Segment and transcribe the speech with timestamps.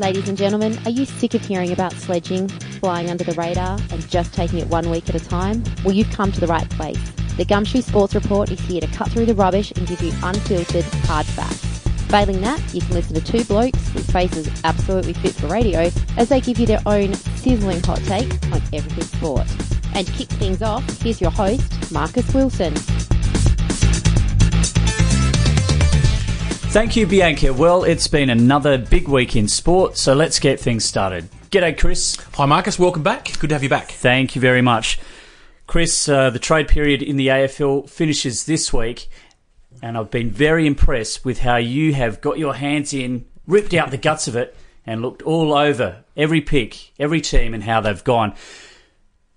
[0.00, 4.08] Ladies and gentlemen, are you sick of hearing about sledging, flying under the radar, and
[4.08, 5.62] just taking it one week at a time?
[5.84, 6.98] Well, you've come to the right place.
[7.36, 10.86] The Gumshoe Sports Report is here to cut through the rubbish and give you unfiltered,
[11.04, 11.58] hard facts.
[12.08, 16.30] Failing that, you can listen to two blokes with faces absolutely fit for radio as
[16.30, 19.46] they give you their own sizzling hot take on everything sport.
[19.94, 22.72] And to kick things off, here's your host, Marcus Wilson.
[26.70, 27.52] Thank you, Bianca.
[27.52, 31.28] Well, it's been another big week in sport, so let's get things started.
[31.50, 32.16] G'day, Chris.
[32.34, 32.78] Hi, Marcus.
[32.78, 33.36] Welcome back.
[33.40, 33.90] Good to have you back.
[33.90, 35.00] Thank you very much.
[35.66, 39.08] Chris, uh, the trade period in the AFL finishes this week,
[39.82, 43.90] and I've been very impressed with how you have got your hands in, ripped out
[43.90, 48.04] the guts of it, and looked all over every pick, every team, and how they've
[48.04, 48.32] gone.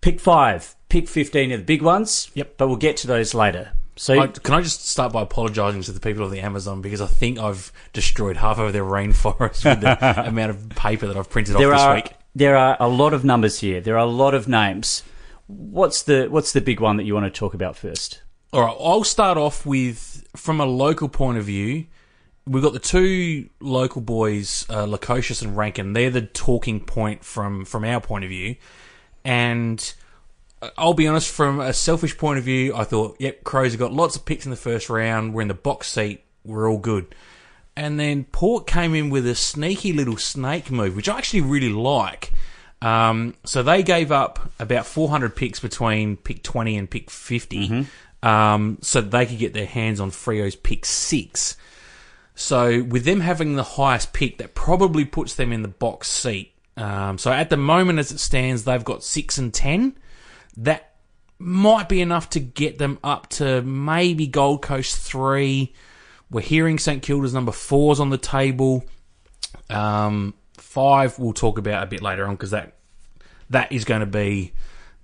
[0.02, 2.30] Pick five, pick 15 are the big ones.
[2.36, 2.58] Yep.
[2.58, 3.72] But we'll get to those later.
[3.96, 7.00] So, I, can I just start by apologising to the people of the Amazon because
[7.00, 11.30] I think I've destroyed half of their rainforest with the amount of paper that I've
[11.30, 12.14] printed there off this are week.
[12.34, 13.82] there are a lot of numbers here.
[13.82, 15.04] There are a lot of names.
[15.48, 18.24] What's the what's the big one that you want to talk about first?
[18.52, 21.86] All right, I'll start off with from a local point of view.
[22.46, 25.94] We've got the two local boys, uh, Lukosius and Rankine.
[25.94, 28.56] They're the talking point from from our point of view,
[29.24, 29.94] and
[30.78, 33.94] I'll be honest, from a selfish point of view, I thought, yep, Crows have got
[33.94, 35.34] lots of picks in the first round.
[35.34, 36.24] We're in the box seat.
[36.44, 37.14] We're all good.
[37.76, 41.70] And then Port came in with a sneaky little snake move, which I actually really
[41.70, 42.32] like.
[42.82, 47.88] Um, so they gave up about 400 picks between pick 20 and pick 50,
[48.22, 51.56] um, so they could get their hands on Freo's pick six.
[52.36, 56.54] So with them having the highest pick, that probably puts them in the box seat.
[56.76, 59.96] Um, so at the moment, as it stands, they've got six and ten.
[60.58, 60.94] That
[61.40, 65.74] might be enough to get them up to maybe Gold Coast three.
[66.30, 68.86] We're hearing St Kilda's number four's on the table.
[69.70, 72.76] Um, five we'll talk about a bit later on because that
[73.50, 74.54] that is going to be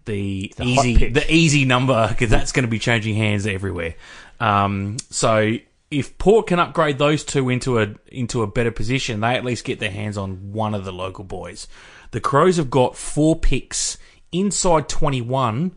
[0.05, 3.95] the, The easy the easy number because that's going to be changing hands everywhere.
[4.39, 5.57] Um, so
[5.91, 9.65] if Port can upgrade those two into a into a better position, they at least
[9.65, 11.67] get their hands on one of the local boys.
[12.11, 13.97] The Crows have got four picks
[14.31, 15.75] inside 21,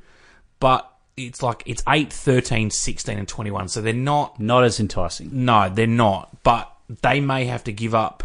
[0.61, 3.69] but it's like it's 8, 13, 16 and 21.
[3.69, 5.45] So they're not Not as enticing.
[5.45, 6.43] no, they're not.
[6.43, 8.25] But they may have to give up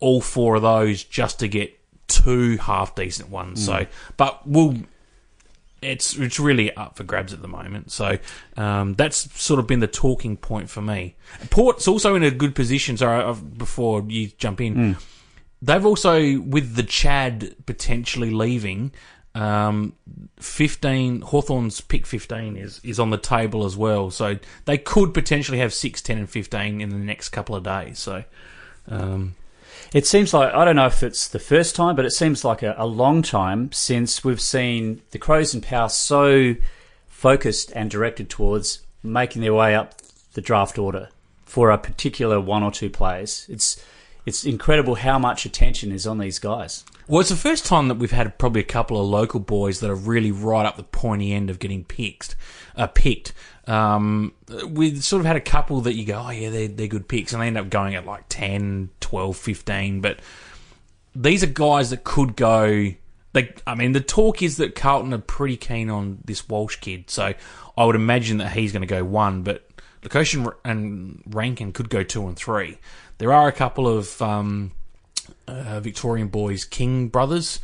[0.00, 1.78] all four of those just to get
[2.08, 3.64] two half decent ones.
[3.64, 4.76] So, but we'll.
[5.82, 7.92] It's it's really up for grabs at the moment.
[7.92, 8.18] So
[8.56, 11.16] um, that's sort of been the talking point for me.
[11.50, 12.96] Port's also in a good position.
[12.96, 14.96] Sorry, I've, before you jump in,
[15.60, 18.90] they've also with the Chad potentially leaving.
[19.36, 19.92] Um,
[20.40, 25.58] fifteen Hawthorn's pick fifteen is is on the table as well, so they could potentially
[25.58, 27.98] have 6, 10 and fifteen in the next couple of days.
[27.98, 28.24] So,
[28.88, 29.34] um,
[29.92, 32.62] It seems like I don't know if it's the first time, but it seems like
[32.62, 36.54] a, a long time since we've seen the Crows and Power so
[37.06, 39.94] focused and directed towards making their way up
[40.32, 41.10] the draft order
[41.44, 43.46] for a particular one or two players.
[43.50, 43.84] It's
[44.26, 46.84] it's incredible how much attention is on these guys.
[47.06, 49.88] well, it's the first time that we've had probably a couple of local boys that
[49.88, 52.34] are really right up the pointy end of getting picked.
[52.76, 53.32] Uh, picked.
[53.68, 54.34] Um,
[54.68, 57.32] we've sort of had a couple that you go, oh yeah, they're they're good picks,
[57.32, 60.00] and they end up going at like 10, 12, 15.
[60.00, 60.18] But
[61.14, 62.92] these are guys that could go.
[63.32, 67.10] They, I mean, the talk is that Carlton are pretty keen on this Walsh kid,
[67.10, 67.34] so
[67.78, 69.42] I would imagine that he's going to go one.
[69.42, 69.65] But
[70.06, 72.78] Lukosius and Rankine could go two and three.
[73.18, 74.72] There are a couple of um,
[75.48, 77.60] uh, Victorian boys, King brothers,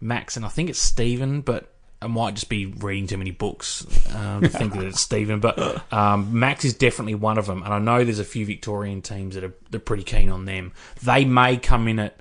[0.00, 1.70] Max and I think it's Stephen, but
[2.02, 5.40] I might just be reading too many books um, to think that it's Stephen.
[5.40, 9.00] But um, Max is definitely one of them, and I know there's a few Victorian
[9.00, 10.72] teams that are they're pretty keen on them.
[11.02, 12.16] They may come in at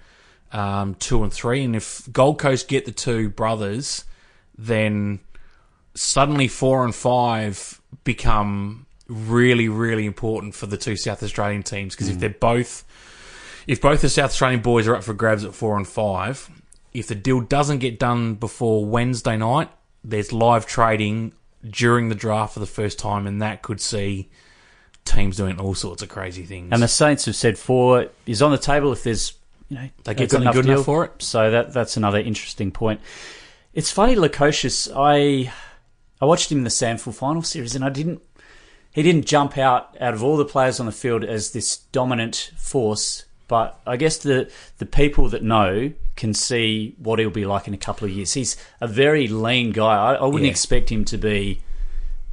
[0.52, 4.06] um, two and three, and if Gold Coast get the two brothers,
[4.58, 5.20] then
[5.96, 12.10] suddenly four and five become really, really important for the two South Australian teams because
[12.10, 12.20] if mm.
[12.22, 12.86] they're both,
[13.68, 16.50] if both the South Australian boys are up for grabs at four and five,
[16.94, 19.70] if the deal doesn't get done before Wednesday night,
[20.04, 21.34] there's live trading
[21.68, 24.30] during the draft for the first time, and that could see
[25.06, 26.70] teams doing all sorts of crazy things.
[26.72, 29.34] And the Saints have said four is on the table if there's
[29.70, 30.84] you know They get something good enough deal.
[30.84, 31.22] for it.
[31.22, 33.02] So that that's another interesting point.
[33.74, 34.92] It's funny, Lukosius.
[34.96, 35.52] I
[36.22, 38.22] I watched him in the SANFL final series, and I didn't.
[38.94, 42.52] He didn't jump out out of all the players on the field as this dominant
[42.58, 43.26] force.
[43.48, 47.74] But I guess the the people that know can see what he'll be like in
[47.74, 48.34] a couple of years.
[48.34, 49.96] He's a very lean guy.
[49.96, 50.52] I, I wouldn't Yeah.
[50.52, 51.60] expect him to be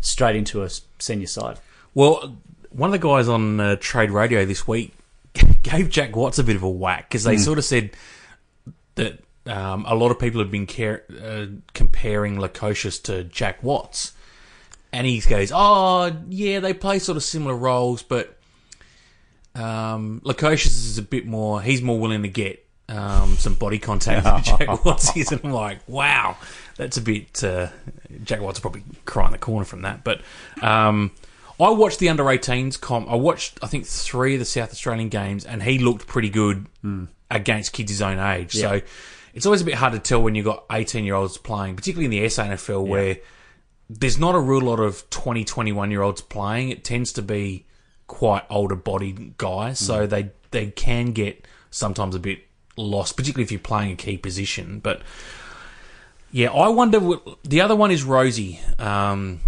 [0.00, 0.68] straight into a
[0.98, 1.58] senior side.
[1.94, 2.36] Well,
[2.70, 4.92] one of the guys on uh, Trade Radio this week
[5.62, 7.90] gave Jack Watts a bit of a whack because they sort of said
[8.96, 14.12] that um, a lot of people have been care, uh, comparing Lukosius to Jack Watts,
[14.92, 18.36] and he goes, "Oh, yeah, they play sort of similar roles, but
[19.54, 21.60] um, Lukosius is a bit more.
[21.62, 25.52] He's more willing to get um, some body contact than Jack Watts is." And I'm
[25.52, 26.36] like, "Wow,
[26.76, 27.68] that's a bit." Uh,
[28.24, 30.20] Jack Watts probably cry in the corner from that, but.
[30.62, 31.12] Um,
[31.58, 33.10] I watched the under 18s comp.
[33.10, 36.64] I watched, I think, three of the South Australian games, and he looked pretty good
[37.30, 38.54] against kids his own age.
[38.54, 38.80] So
[39.34, 42.06] it's always a bit hard to tell when you've got 18 year olds playing, particularly
[42.06, 43.18] in the SANFL, where
[43.90, 46.70] there's not a real lot of 20, 21 year olds playing.
[46.70, 47.66] It tends to be
[48.06, 52.44] quite older bodied guys, so they, they can get sometimes a bit
[52.76, 54.78] lost, particularly if you're playing a key position.
[54.78, 55.02] But
[56.30, 57.00] yeah, I wonder.
[57.00, 58.60] What, the other one is Rosie.
[58.78, 59.40] Um,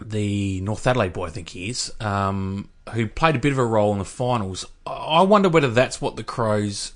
[0.00, 3.64] the North Adelaide boy, I think he is, um, who played a bit of a
[3.64, 4.64] role in the finals.
[4.86, 6.92] I wonder whether that's what the Crows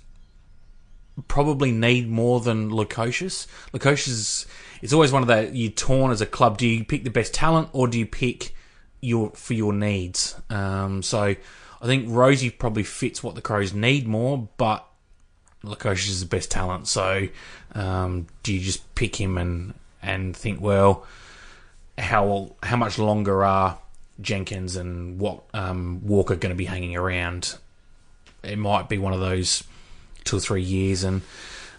[1.29, 3.47] probably need more than Lukosius.
[3.73, 4.47] Lukosius is
[4.82, 6.59] it's always one of that you're torn as a club.
[6.59, 8.55] Do you pick the best talent or do you pick
[9.00, 10.35] your for your needs?
[10.50, 14.87] Um, so I think Rosie probably fits what the Crows need more, but
[15.62, 16.88] Lukosius is the best talent.
[16.88, 17.29] So
[17.75, 21.06] um, do you just pick him and and think well?
[21.99, 23.79] how how much longer are
[24.21, 27.56] Jenkins and what um, Walker going to be hanging around?
[28.43, 29.65] It might be one of those
[30.25, 31.23] two or three years, and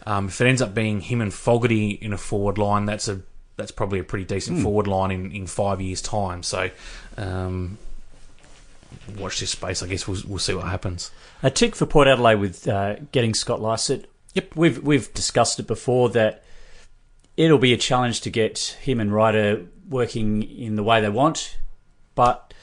[0.06, 3.22] um, if it ends up being him and Fogarty in a forward line, that's a
[3.58, 6.44] that's probably a pretty decent forward line in, in five years' time.
[6.44, 6.70] So,
[7.18, 7.78] um,
[9.18, 9.82] watch this space.
[9.82, 11.12] I guess we'll we'll see what happens.
[11.42, 14.10] A tick for Port Adelaide with uh, getting Scott Lycett.
[14.34, 16.44] Yep, we've we've discussed it before that
[17.38, 21.58] it'll be a challenge to get him and Ryder working in the way they want,
[22.14, 22.54] but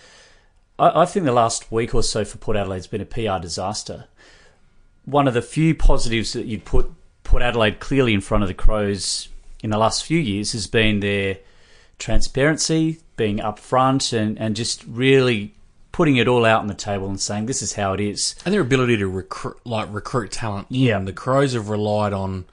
[0.79, 4.07] I, I think the last week or so for Port Adelaide's been a PR disaster.
[5.05, 6.93] One of the few positives that you'd put
[7.25, 9.29] Port Adelaide clearly in front of the Crows
[9.63, 11.39] in the last few years has been their
[11.99, 15.55] transparency, being upfront, and, and just really
[15.93, 18.35] putting it all out on the table and saying this is how it is.
[18.45, 20.67] And their ability to recruit, like recruit talent.
[20.71, 20.97] Yeah.
[20.97, 22.47] and the Crows have relied on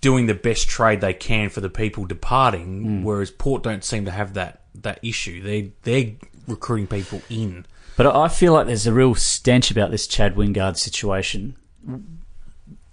[0.00, 3.02] doing the best trade they can for the people departing, hmm.
[3.04, 5.42] whereas Port don't seem to have that that issue.
[5.42, 6.12] They they're
[6.46, 7.66] recruiting people in.
[7.96, 11.56] But I feel like there's a real stench about this Chad Wingard situation.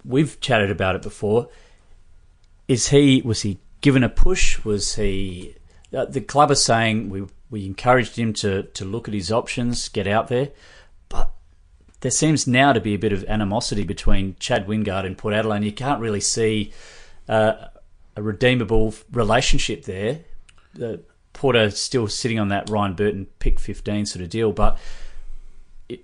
[0.04, 1.48] We've chatted about it before.
[2.68, 4.64] Is he was he given a push?
[4.64, 5.56] Was he?
[5.94, 9.88] Uh, the club is saying we we encouraged him to to look at his options,
[9.88, 10.50] get out there,
[11.08, 11.30] but
[12.00, 15.64] there seems now to be a bit of animosity between Chad Wingard and Port Adelaide.
[15.64, 16.72] You can't really see
[17.28, 17.68] uh,
[18.16, 20.20] a redeemable relationship there.
[20.74, 21.02] The
[21.32, 24.78] Porter still sitting on that Ryan Burton pick 15 sort of deal, but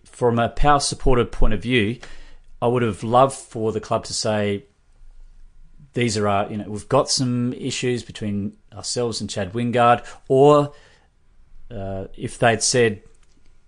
[0.05, 1.99] from a power supporter point of view,
[2.61, 4.65] I would have loved for the club to say
[5.95, 10.73] these are our, you know, we've got some issues between ourselves and Chad Wingard, or
[11.71, 13.03] uh, if they'd said,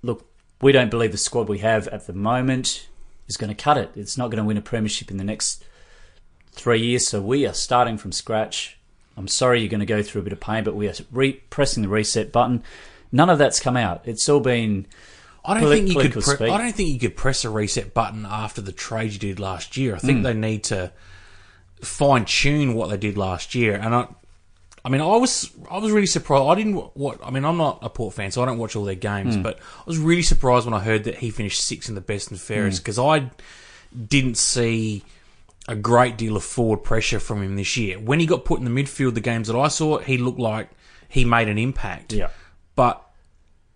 [0.02, 0.26] look,
[0.60, 2.88] we don't believe the squad we have at the moment
[3.28, 3.90] is going to cut it.
[3.94, 5.64] It's not going to win a premiership in the next
[6.52, 8.78] three years, so we are starting from scratch.
[9.16, 11.40] I'm sorry you're going to go through a bit of pain, but we are re-
[11.50, 12.62] pressing the reset button.
[13.12, 14.02] None of that's come out.
[14.04, 14.86] It's all been.
[15.44, 16.12] I don't think you could.
[16.12, 16.50] Pre- speak.
[16.50, 19.76] I don't think you could press a reset button after the trade you did last
[19.76, 19.94] year.
[19.94, 20.24] I think hmm.
[20.24, 20.92] they need to
[21.82, 23.74] fine tune what they did last year.
[23.74, 24.08] And I,
[24.84, 26.44] I mean, I was I was really surprised.
[26.44, 27.44] I didn't what I mean.
[27.44, 29.36] I'm not a Port fan, so I don't watch all their games.
[29.36, 29.42] Hmm.
[29.42, 32.30] But I was really surprised when I heard that he finished sixth in the best
[32.30, 32.82] and fairest hmm.
[32.82, 33.30] because I
[34.08, 35.04] didn't see
[35.68, 37.98] a great deal of forward pressure from him this year.
[37.98, 40.70] When he got put in the midfield, the games that I saw, he looked like
[41.08, 42.12] he made an impact.
[42.12, 42.28] Yeah.
[42.74, 43.09] but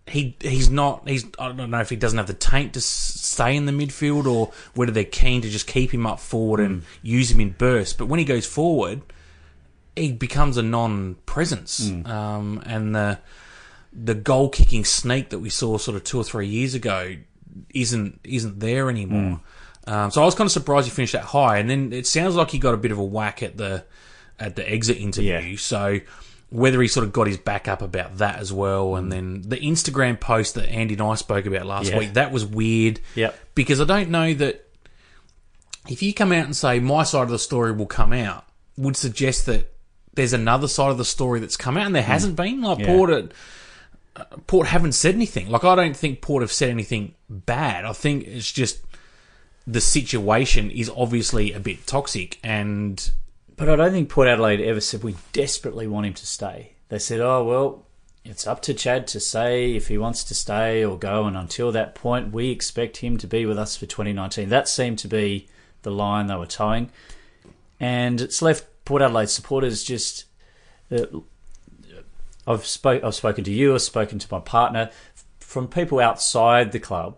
[0.07, 1.07] he he's not.
[1.07, 4.25] He's I don't know if he doesn't have the taint to stay in the midfield
[4.25, 7.93] or whether they're keen to just keep him up forward and use him in bursts.
[7.93, 9.01] But when he goes forward,
[9.95, 13.19] he becomes a non-presence, um, and the
[13.91, 17.15] the goal kicking sneak that we saw sort of two or three years ago
[17.73, 19.41] isn't isn't there anymore.
[19.87, 22.35] Um, so I was kind of surprised he finished that high, and then it sounds
[22.35, 23.85] like he got a bit of a whack at the
[24.39, 25.33] at the exit interview.
[25.33, 25.57] Yeah.
[25.57, 25.99] So
[26.55, 29.57] whether he sort of got his back up about that as well, and then the
[29.57, 31.99] Instagram post that Andy and I spoke about last Yeah.
[31.99, 32.99] week that was weird.
[33.15, 33.37] Yep.
[33.55, 34.65] Because I don't know that
[35.87, 38.45] if you come out and say my side of the story will come out,
[38.77, 39.71] would suggest that
[40.13, 42.61] there's another side of the story that's come out, and there hasn't been.
[42.61, 42.85] Like Yeah.
[42.87, 43.33] Port,
[44.15, 45.49] uh, Port haven't said anything.
[45.49, 47.83] Like I don't think Port have said anything bad.
[47.85, 48.79] I think it's just
[49.67, 53.11] the situation is obviously a bit toxic, and
[53.57, 56.73] But I don't think Port Adelaide ever said we desperately want him to stay.
[56.89, 57.85] They said, "Oh well,
[58.23, 61.71] it's up to Chad to say if he wants to stay or go." And until
[61.71, 64.49] that point, we expect him to be with us for 2019.
[64.49, 65.47] That seemed to be
[65.83, 66.89] the line they were towing,
[67.79, 70.25] and it's left Port Adelaide supporters just.
[70.91, 71.05] Uh,
[72.47, 74.91] I've spoke I've spoken to you, I've spoken to my partner.
[75.39, 77.17] From people outside the club,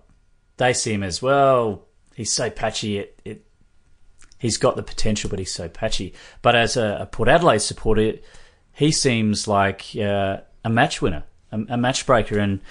[0.57, 1.85] they see him as well.
[2.15, 2.99] He's so patchy.
[2.99, 3.46] It, it
[4.37, 6.13] he's got the potential, but he's so patchy.
[6.41, 8.13] But as a, a Port Adelaide supporter,
[8.73, 12.61] he seems like uh, a match winner, a, a match breaker, and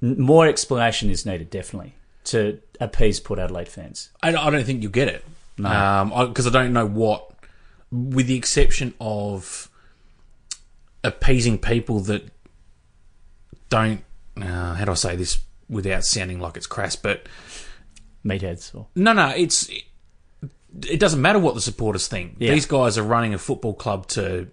[0.00, 1.94] more explanation is needed definitely
[2.24, 4.10] to appease Port Adelaide fans.
[4.22, 5.24] I, I don't think you'll get it.
[5.56, 6.26] No.
[6.28, 7.32] Because I don't know what,
[7.90, 9.68] with the exception of
[11.02, 12.30] appeasing people that
[13.68, 14.04] don't,
[14.40, 17.26] uh, how do I say this without sounding like it's crass, but
[18.24, 19.82] Meatheads or no, no, it's, it,
[20.86, 22.36] it doesn't matter what the supporters think.
[22.38, 22.52] Yeah.
[22.52, 24.48] These guys are running a football club to,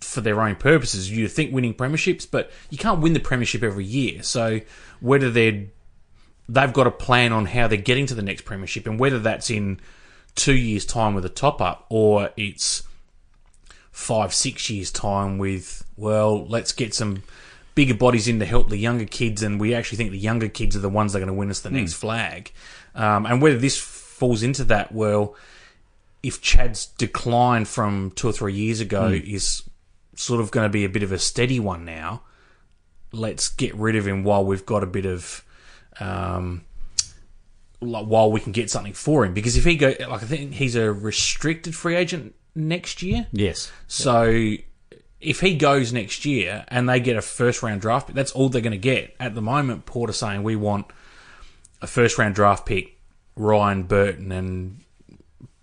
[0.00, 1.10] for their own purposes.
[1.10, 4.22] You think winning premierships, but you can't win the premiership every year.
[4.22, 4.60] So
[5.00, 5.66] whether they're
[6.48, 9.50] they've got a plan on how they're getting to the next premiership, and whether that's
[9.50, 9.80] in
[10.34, 12.82] two years' time with a top up, or it's
[13.90, 17.22] five, six years' time with well, let's get some
[17.74, 20.74] bigger bodies in to help the younger kids, and we actually think the younger kids
[20.76, 22.52] are the ones that are going to win us the next flag.
[22.94, 23.76] Um, and whether this
[24.16, 25.34] falls into that, well,
[26.22, 29.62] if Chad's decline from two or three years ago is
[30.14, 32.22] sort of going to be a bit of a steady one now,
[33.12, 35.44] let's get rid of him while we've got a bit of
[36.00, 36.64] um,
[37.80, 39.34] like, while we can get something for him.
[39.34, 43.26] Because if he go, like I think he's a restricted free agent next year.
[43.32, 44.56] yes, So
[45.20, 48.48] if he goes next year and they get a first round draft pick, that's all
[48.48, 49.14] they're going to get.
[49.20, 50.86] At the moment, Port are saying we want
[51.82, 52.95] a first round draft pick,
[53.36, 54.80] Ryan Burton, and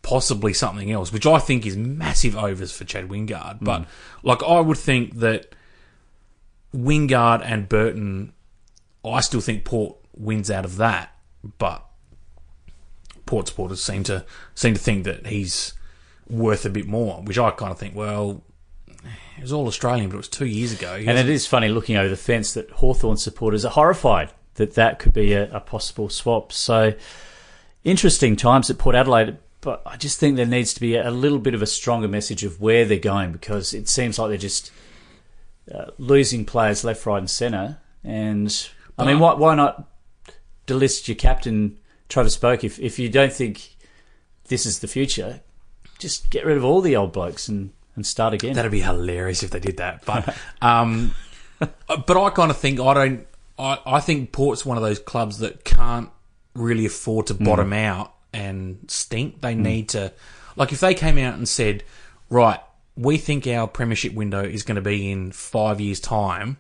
[0.02, 3.60] possibly something else, which I think is massive overs for Chad Wingard.
[3.62, 3.86] But mm.
[4.22, 5.56] like I would think that
[6.76, 8.34] Wingard and Burton,
[9.04, 11.16] I still think Port wins out of that,
[11.58, 11.86] but
[13.26, 15.74] Port supporters seem to seem to think that he's
[16.30, 18.44] worth a bit more, which I kind of think, well,
[19.38, 20.98] it was all Australian, but it was two years ago.
[20.98, 24.76] He and it is funny looking over the fence that Hawthorn supporters are horrified that
[24.76, 26.52] that could be a, a possible swap.
[26.52, 26.94] So
[27.84, 29.38] interesting times at Port Adelaide.
[29.62, 32.44] But I just think there needs to be a little bit of a stronger message
[32.44, 34.72] of where they're going because it seems like they're just
[35.74, 37.78] uh, losing players left, right, and centre.
[38.04, 39.88] And I mean, why, why not
[40.68, 43.78] delist your captain, Travis Boak, if, if you don't think
[44.50, 45.40] this is the future?
[45.98, 48.56] Just get rid of all the old blokes and, and start again.
[48.56, 50.04] That'd be hilarious if they did that.
[50.04, 51.16] But um,
[51.60, 53.28] but I kind of think I don't.
[53.58, 56.10] I, I think Port's one of those clubs that can't
[56.56, 59.42] really afford to bottom out and stink.
[59.42, 60.12] They need to,
[60.56, 61.84] like, if they came out and said,
[62.30, 62.60] right,
[62.96, 66.58] we think our premiership window is going to be in five years' time.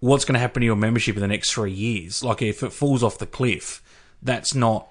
[0.00, 2.24] What's going to happen to your membership in the next three years?
[2.24, 3.82] Like, if it falls off the cliff,
[4.22, 4.88] that's not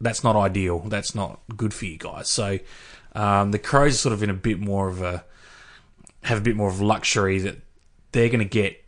[0.00, 0.80] that's not ideal.
[0.80, 2.28] That's not good for you guys.
[2.28, 2.58] So
[3.14, 5.24] um, the Crows are sort of in a bit more of a
[6.22, 7.56] have a bit more of luxury that
[8.12, 8.84] they're going to get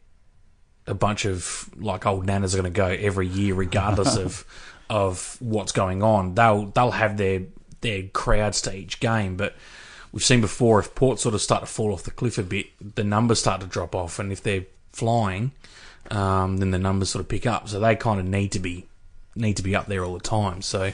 [0.87, 4.45] a bunch of like old nanas are going to go every year, regardless of
[4.91, 6.35] of what's going on.
[6.35, 7.45] They'll they'll have their
[7.81, 9.57] their crowds to each game, but
[10.13, 12.67] we've seen before if Port sort of start to fall off the cliff a bit,
[12.97, 15.53] the numbers start to drop off, and if they're flying,
[16.11, 17.69] um, then the numbers sort of pick up.
[17.69, 18.87] So they kind of need to be
[19.35, 20.61] need to be up there all the time.
[20.61, 20.93] So.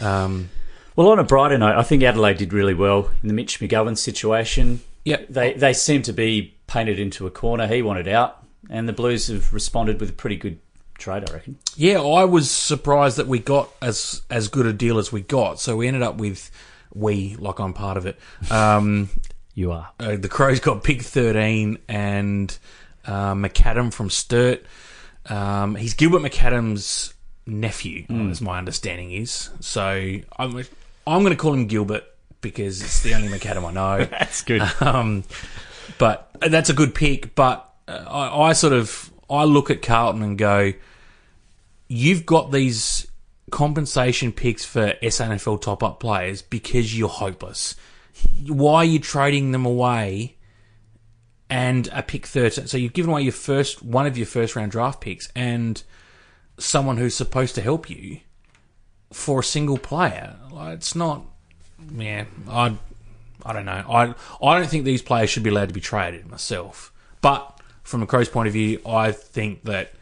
[0.00, 0.50] Um,
[0.96, 3.98] Well, on a brighter note, I think Adelaide did really well in the Mitch McGovern
[3.98, 4.80] situation.
[5.04, 5.26] Yep.
[5.28, 7.66] They they seem to be painted into a corner.
[7.66, 10.58] He wanted out, and the Blues have responded with a pretty good
[10.98, 11.58] trade, I reckon.
[11.76, 15.60] Yeah, I was surprised that we got as as good a deal as we got.
[15.60, 16.50] So we ended up with
[16.94, 18.18] we like I'm part of it.
[18.50, 19.08] Um,
[19.56, 19.90] You are.
[20.00, 22.56] uh, the Crows got pick thirteen and
[23.06, 24.64] uh, McAdam from Sturt.
[25.26, 27.14] Um, he's Gilbert McAdam's
[27.46, 29.50] nephew, as my understanding is.
[29.60, 29.82] So
[30.38, 30.64] I'm
[31.06, 32.02] I'm going to call him Gilbert
[32.40, 34.04] because it's the only McAdam I know.
[34.10, 34.62] That's good.
[34.80, 35.22] Um,
[35.98, 37.34] but that's a good pick.
[37.36, 40.72] But uh, I, I sort of I look at Carlton and go,
[41.88, 43.06] you've got these
[43.50, 47.76] compensation picks for SANFL top up players because you're hopeless.
[48.46, 50.36] Why are you trading them away?
[51.50, 54.72] And a pick thirteen, so you've given away your first one of your first round
[54.72, 55.80] draft picks and
[56.58, 58.20] someone who's supposed to help you
[59.12, 60.36] for a single player.
[60.52, 61.22] It's not.
[61.94, 62.76] Yeah, I
[63.44, 63.84] I don't know.
[63.88, 66.92] I I don't think these players should be allowed to be traded myself.
[67.20, 67.53] But
[67.84, 69.92] from a Crows point of view, I think that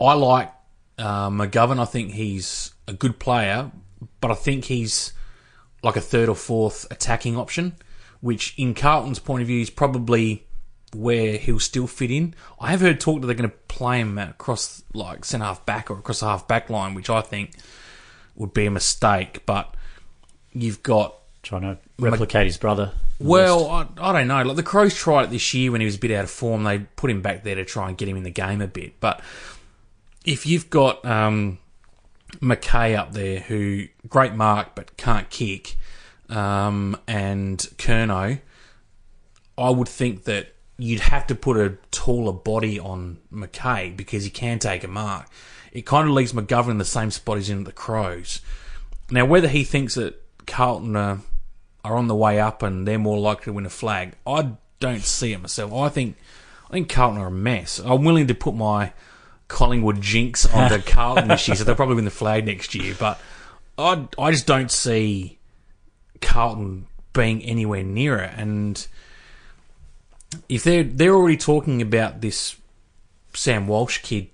[0.00, 0.52] I like
[0.98, 1.80] uh, McGovern.
[1.80, 3.72] I think he's a good player,
[4.20, 5.12] but I think he's
[5.82, 7.74] like a third or fourth attacking option,
[8.20, 10.44] which in Carlton's point of view is probably
[10.94, 12.34] where he'll still fit in.
[12.60, 15.90] I have heard talk that they're going to play him across like centre half back
[15.90, 17.52] or across the half back line, which I think
[18.36, 19.44] would be a mistake.
[19.46, 19.74] But
[20.52, 22.92] you've got Trying to replicate his brother.
[23.22, 24.42] Well, I, I don't know.
[24.42, 26.64] Like the Crows tried it this year when he was a bit out of form.
[26.64, 29.00] They put him back there to try and get him in the game a bit.
[29.00, 29.20] But
[30.24, 31.58] if you've got um,
[32.40, 35.76] McKay up there, who great mark but can't kick,
[36.28, 38.40] um, and Curnow,
[39.58, 44.30] I would think that you'd have to put a taller body on McKay because he
[44.30, 45.28] can take a mark.
[45.72, 48.40] It kind of leaves McGovern in the same spot he's in at the Crows.
[49.10, 51.20] Now, whether he thinks that Carlton are,
[51.84, 55.02] are on the way up and they're more likely to win a flag, I don't
[55.02, 55.72] see it myself.
[55.72, 56.16] I think
[56.68, 57.78] I think Carlton are a mess.
[57.78, 58.92] I'm willing to put my
[59.48, 62.94] Collingwood jinx onto Carlton this year, so they'll probably win the flag next year.
[62.98, 63.20] But
[63.78, 65.38] I I just don't see
[66.20, 68.32] Carlton being anywhere near it.
[68.36, 68.86] And
[70.48, 72.56] if they're they're already talking about this
[73.34, 74.28] Sam Walsh kid,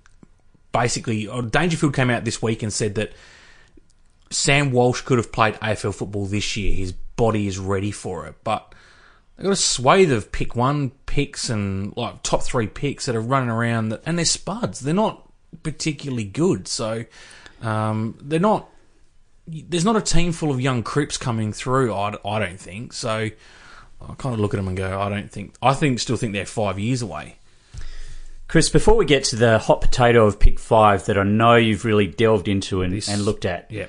[0.73, 3.13] basically, oh, Dangerfield came out this week and said that
[4.31, 6.75] Sam Walsh could have played AFL football this year.
[6.75, 8.75] His body is ready for it, but
[9.37, 13.21] they've got a swathe of pick one picks and like top three picks that are
[13.21, 14.81] running around, that, and they're spuds.
[14.81, 15.31] They're not
[15.63, 17.05] particularly good, so
[17.61, 18.71] um, they're not.
[19.47, 21.93] There's not a team full of young crips coming through.
[21.95, 23.31] I, I don't think so.
[24.01, 25.55] I kind of look at them and go, I don't think.
[25.63, 27.37] I think still think they're five years away.
[28.47, 31.85] Chris, before we get to the hot potato of pick five that I know you've
[31.85, 33.87] really delved into and, This- and looked at, Yeah.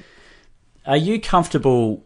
[0.86, 2.04] are you comfortable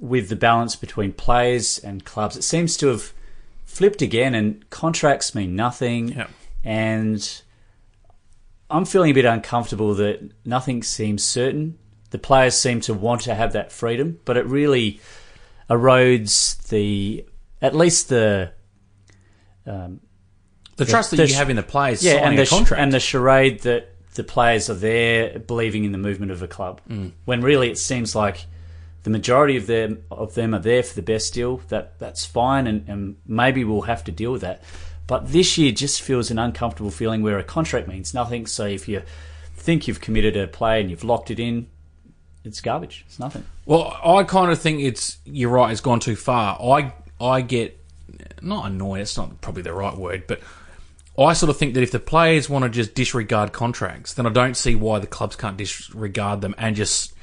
[0.00, 2.36] with the balance between players and clubs?
[2.36, 3.12] It seems to have
[3.64, 6.08] flipped again, and contracts mean nothing.
[6.08, 6.26] Yeah.
[6.64, 7.42] And
[8.68, 11.78] I'm feeling a bit uncomfortable that nothing seems certain.
[12.10, 15.00] The players seem to want to have that freedom, but it really
[15.68, 17.24] erodes the
[17.62, 18.52] at least the
[19.64, 22.80] The trust that the you have in the players yeah, signing and the a contract.
[22.82, 26.80] and the charade that the players are there believing in the movement of a club,
[26.90, 27.12] Mm.
[27.26, 28.46] when really it seems like
[29.02, 31.58] the majority of them of them are there for the best deal.
[31.68, 34.62] That that's fine, and, and maybe we'll have to deal with that.
[35.06, 38.46] But this year just feels an uncomfortable feeling where a contract means nothing.
[38.46, 39.02] So if you
[39.54, 41.66] think you've committed a play and you've locked it in,
[42.44, 43.04] it's garbage.
[43.06, 43.44] It's nothing.
[43.66, 45.72] Well, I kind of think it's you're right.
[45.72, 46.58] It's gone too far.
[46.60, 47.78] I I get
[48.42, 49.00] not annoyed.
[49.00, 50.40] It's not probably the right word, but
[51.18, 54.30] I sort of think that if the players want to just disregard contracts, then I
[54.30, 57.14] don't see why the clubs can't disregard them and just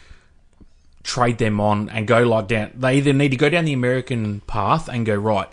[1.08, 2.70] trade them on and go like down.
[2.76, 5.48] They either need to go down the American path and go right.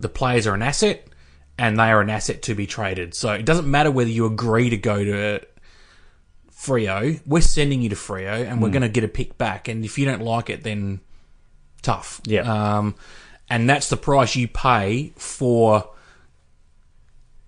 [0.00, 1.06] The players are an asset,
[1.58, 3.14] and they are an asset to be traded.
[3.14, 5.40] So it doesn't matter whether you agree to go to
[6.50, 7.20] Freo.
[7.26, 9.68] We're sending you to Freo, and we're going to get a pick back.
[9.68, 11.00] And if you don't like it, then
[11.82, 12.22] tough.
[12.24, 12.40] Yeah.
[12.78, 12.94] Um,
[13.50, 15.90] and that's the price you pay for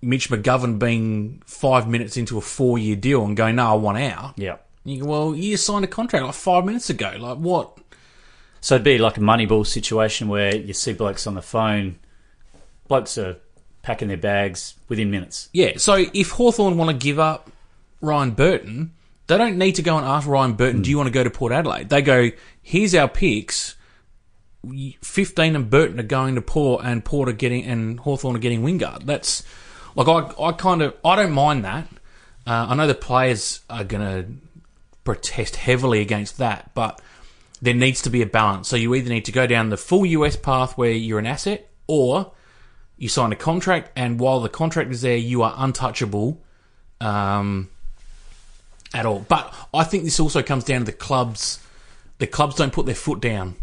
[0.03, 4.37] Mitch McGovern being five minutes into a four-year deal and going, "No, I want out."
[4.37, 4.57] Yeah.
[4.85, 7.15] You go, well, you signed a contract like five minutes ago.
[7.19, 7.77] Like what?
[8.61, 11.99] So it'd be like a Moneyball situation where you see blokes on the phone,
[12.87, 13.37] blokes are
[13.81, 15.49] packing their bags within minutes.
[15.53, 15.73] Yeah.
[15.77, 17.51] So if Hawthorn want to give up
[18.01, 18.91] Ryan Burton,
[19.27, 21.29] they don't need to go and ask Ryan Burton, "Do you want to go to
[21.29, 23.75] Port Adelaide?" They go, "Here's our picks."
[25.01, 28.63] Fifteen and Burton are going to Port, and Port are getting and Hawthorn are getting
[28.63, 29.05] Wingard.
[29.05, 29.43] That's
[29.95, 31.87] like I, I kind of I don't mind that.
[32.47, 34.44] Uh, I know the players are going to
[35.05, 36.99] protest heavily against that, but
[37.61, 38.67] there needs to be a balance.
[38.67, 41.69] So you either need to go down the full US path where you're an asset,
[41.87, 42.33] or
[42.97, 46.41] you sign a contract, and while the contract is there, you are untouchable
[46.99, 47.69] um,
[48.93, 49.25] at all.
[49.27, 51.59] But I think this also comes down to the clubs.
[52.17, 53.55] The clubs don't put their foot down.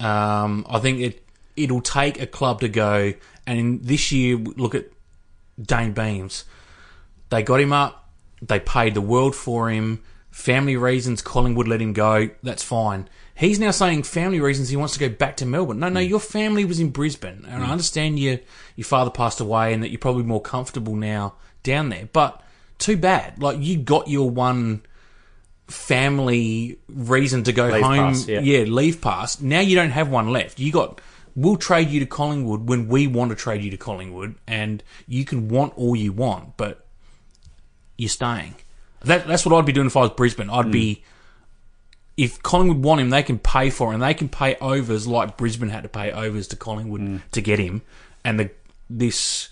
[0.00, 1.24] Um, I think it
[1.56, 3.12] it'll take a club to go.
[3.46, 4.86] And in this year, look at
[5.60, 6.44] Dayne Beams.
[7.30, 8.08] They got him up.
[8.40, 10.02] They paid the world for him.
[10.38, 12.30] Family reasons, Collingwood let him go.
[12.44, 13.08] That's fine.
[13.34, 15.80] He's now saying family reasons he wants to go back to Melbourne.
[15.80, 16.06] No, no, hmm.
[16.06, 17.72] your family was in Brisbane, and I hmm.
[17.72, 18.38] understand your
[18.76, 22.08] your father passed away, and that you're probably more comfortable now down there.
[22.12, 22.40] But
[22.78, 23.42] too bad.
[23.42, 24.82] Like you got your one
[25.66, 27.96] family reason to go Leave home.
[27.96, 28.40] pass, yeah.
[28.40, 29.40] leave pass.
[29.40, 30.60] Now you don't have one left.
[30.60, 31.00] You got.
[31.34, 35.24] We'll trade you to Collingwood when we want to trade you to Collingwood, and you
[35.24, 36.86] can want all you want, but
[37.96, 38.54] you're staying.
[39.02, 40.50] That, that's what I'd be doing if I was Brisbane.
[40.50, 41.04] I'd be
[42.16, 44.00] if Collingwood want him, they can pay for him.
[44.00, 47.82] They can pay overs like Brisbane had to pay overs to Collingwood to get him.
[48.24, 48.50] And the
[48.90, 49.50] this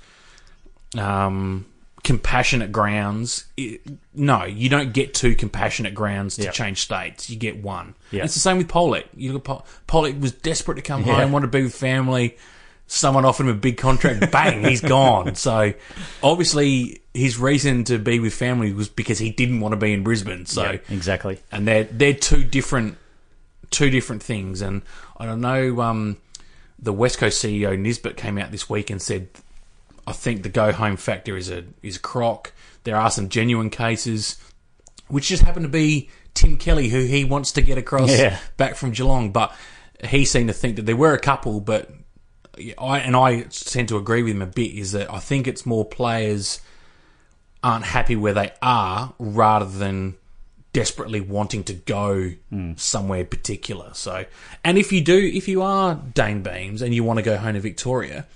[0.99, 1.67] um,
[2.03, 3.81] compassionate grounds, it,
[4.15, 6.51] no, you don't get two compassionate grounds to Yeah.
[6.51, 7.31] change states.
[7.31, 7.95] You get one.
[8.11, 8.25] Yeah.
[8.25, 9.05] It's the same with Polec.
[9.17, 11.21] You look, at Polec was desperate to come Yeah.
[11.21, 12.37] home, wanted to be with family.
[12.88, 15.35] Someone offered him a big contract, bang, he's gone.
[15.35, 15.72] So
[16.22, 20.03] obviously his reason to be with family was because he didn't want to be in
[20.05, 20.46] Brisbane.
[20.46, 21.40] So Yeah, exactly.
[21.51, 22.96] and they're they're two different
[23.70, 24.61] two different things.
[24.62, 24.83] And
[25.16, 25.81] I don't know.
[25.81, 26.18] Um,
[26.79, 29.29] the West Coast CEO Nisbett came out this week and said,
[30.07, 32.53] "I think the go home factor is a is a crock.
[32.85, 34.37] There are some genuine cases,
[35.09, 38.38] which just happen to be Tim Kelly, who he wants to get across Yeah.
[38.57, 39.53] back from Geelong, but
[40.05, 41.90] he seemed to think that there were a couple, but."
[42.79, 44.73] I and I tend to agree with him a bit.
[44.73, 46.61] Is that I think it's more players
[47.62, 50.16] aren't happy where they are rather than
[50.73, 52.33] desperately wanting to go
[52.77, 53.90] somewhere particular.
[53.95, 54.27] So,
[54.62, 57.55] and if you do, if you are Dayne Beams and you want to go home
[57.55, 58.27] to Victoria,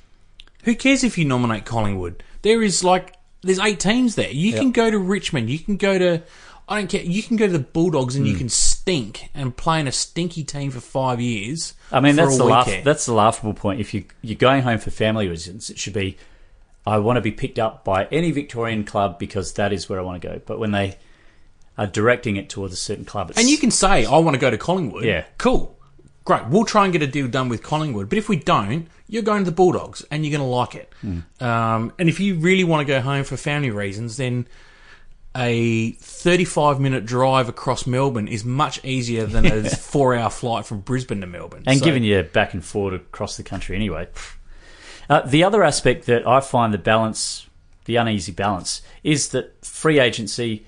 [0.64, 2.22] who cares if you nominate Collingwood?
[2.42, 4.30] There is like there's eight teams there.
[4.30, 5.50] You can go to Richmond.
[5.50, 6.22] You can go to
[6.70, 7.02] I don't care.
[7.02, 10.44] You can go to the Bulldogs and you can stink and play in a stinky
[10.44, 11.74] team for five years.
[11.90, 12.86] I mean, for that's a the laugh, weekend.
[12.86, 13.80] that's the laughable point.
[13.80, 16.16] If you you're going home for family reasons, it should be,
[16.86, 20.02] I want to be picked up by any Victorian club because that is where I
[20.02, 20.40] want to go.
[20.46, 20.96] But when they
[21.76, 24.40] are directing it towards a certain club, it's, And you can say, I want to
[24.40, 25.04] go to Collingwood.
[25.04, 25.24] Yeah.
[25.38, 25.76] Cool.
[26.24, 26.46] Great.
[26.46, 28.08] We'll try and get a deal done with Collingwood.
[28.08, 30.92] But if we don't, you're going to the Bulldogs and you're going to like it.
[31.42, 34.46] Um, and if you really want to go home for family reasons, then
[35.36, 40.80] a 35 minute drive across Melbourne is much easier than a four hour flight from
[40.80, 41.62] Brisbane to Melbourne.
[41.66, 44.08] and So- giving you back and forth across the country anyway.
[45.08, 47.46] Uh, the other aspect that I find the balance,
[47.84, 50.64] the uneasy balance, is that free agency.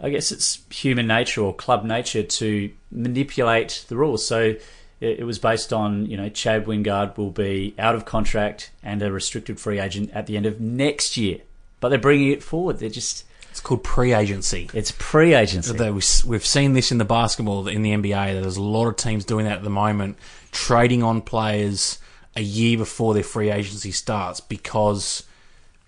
[0.00, 4.26] I guess it's human nature or club nature to manipulate the rules.
[4.26, 4.56] So
[5.00, 9.02] it, it was based on you know Chad Wingard will be out of contract and
[9.02, 11.38] a restricted free agent at the end of next year,
[11.80, 12.78] but they're bringing it forward.
[12.78, 14.68] They're just It's called pre agency.
[14.74, 15.72] it's pre-agency.
[15.74, 18.34] We- We've seen this in the basketball, in the NBA.
[18.34, 20.18] That there's a lot of teams doing that at the moment,
[20.50, 21.98] trading on players
[22.34, 25.22] a year before their free agency starts because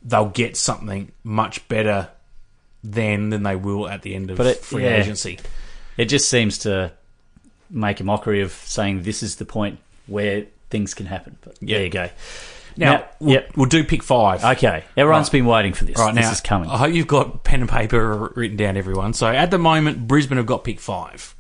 [0.01, 2.09] they'll get something much better
[2.85, 4.99] then than they will at the end of But it- free yeah.
[4.99, 5.41] agency.
[5.97, 6.93] It just seems to
[7.69, 11.37] make a mockery of saying this is the point where things can happen.
[11.45, 12.11] But there you go.
[12.77, 13.51] Now, Now- we'll, yep.
[13.57, 14.45] we'll do pick five.
[14.45, 15.33] Okay, everyone's Right.
[15.33, 15.97] been waiting for this.
[15.99, 16.69] Right this now, is coming.
[16.71, 19.13] I hope you've got pen and paper written down, everyone.
[19.15, 21.35] So at the moment, Brisbane have got pick five.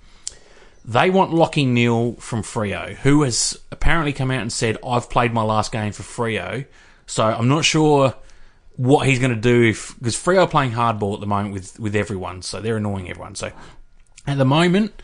[0.84, 5.32] They want Lachie Neale from Freo, who has apparently come out and said, "I've played
[5.34, 6.64] my last game for Freo."
[7.06, 8.14] So I'm not sure
[8.76, 9.94] what he's going to do if.
[9.98, 13.34] because Freo are playing hardball at the moment with with everyone, so they're annoying everyone.
[13.34, 13.50] So
[14.28, 15.02] at the moment,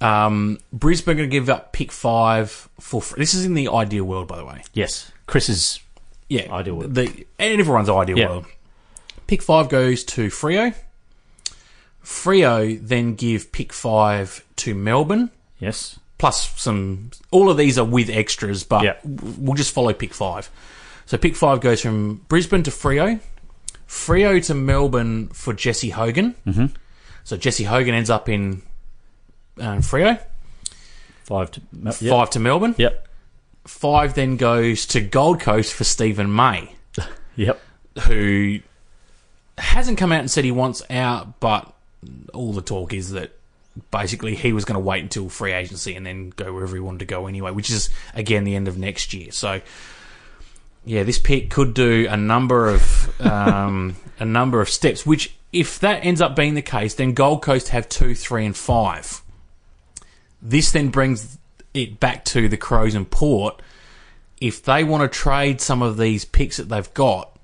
[0.00, 3.02] um, Brisbane are going to give up pick five for.
[3.16, 4.62] This is in the ideal world, by the way.
[4.72, 5.80] yes, Chris's
[6.28, 6.94] Yeah, Ideal world.
[6.94, 8.28] The, and everyone's ideal Yeah.
[8.28, 8.46] world.
[9.26, 10.74] Pick five goes to Freo.
[12.04, 15.98] Freo then give pick five to Melbourne, yes.
[16.18, 17.10] plus some.
[17.30, 18.94] All of these are with extras, but Yeah.
[19.04, 20.48] we'll just follow pick five.
[21.06, 23.20] So pick five goes from Brisbane to Freo,
[23.88, 26.34] Freo to Melbourne for Jesse Hogan.
[26.46, 26.66] Mm-hmm.
[27.24, 28.62] So Jesse Hogan ends up in
[29.60, 30.20] um, Freo.
[31.24, 31.94] Five to yep.
[31.96, 32.74] Five to Melbourne.
[32.78, 33.05] Yep.
[33.66, 36.72] Five then goes to Gold Coast for Steven May.
[37.38, 37.60] Yep.
[38.04, 38.60] who
[39.58, 41.70] hasn't come out and said he wants out, but
[42.32, 43.32] all the talk is that
[43.90, 47.00] basically he was going to wait until free agency and then go wherever he wanted
[47.00, 49.30] to go anyway, which is again the end of next year.
[49.32, 49.60] So
[50.86, 55.04] yeah, this pick could do a number of um, a number of steps.
[55.04, 58.56] Which, if that ends up being the case, then Gold Coast have two, three, and
[58.56, 59.20] five.
[60.40, 61.38] This then brings
[61.76, 63.60] it back to the Crows and Port.
[64.40, 67.36] If they want to trade some of these picks that they've got,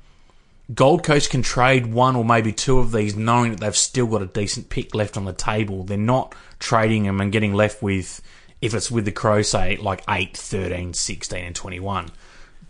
[0.74, 4.22] Gold Coast can trade one or maybe two of these, knowing that they've still got
[4.22, 5.84] a decent pick left on the table.
[5.84, 8.22] They're not trading them and getting left with,
[8.60, 12.10] if it's with the Crows, say, like 8, 13, 16, and 21.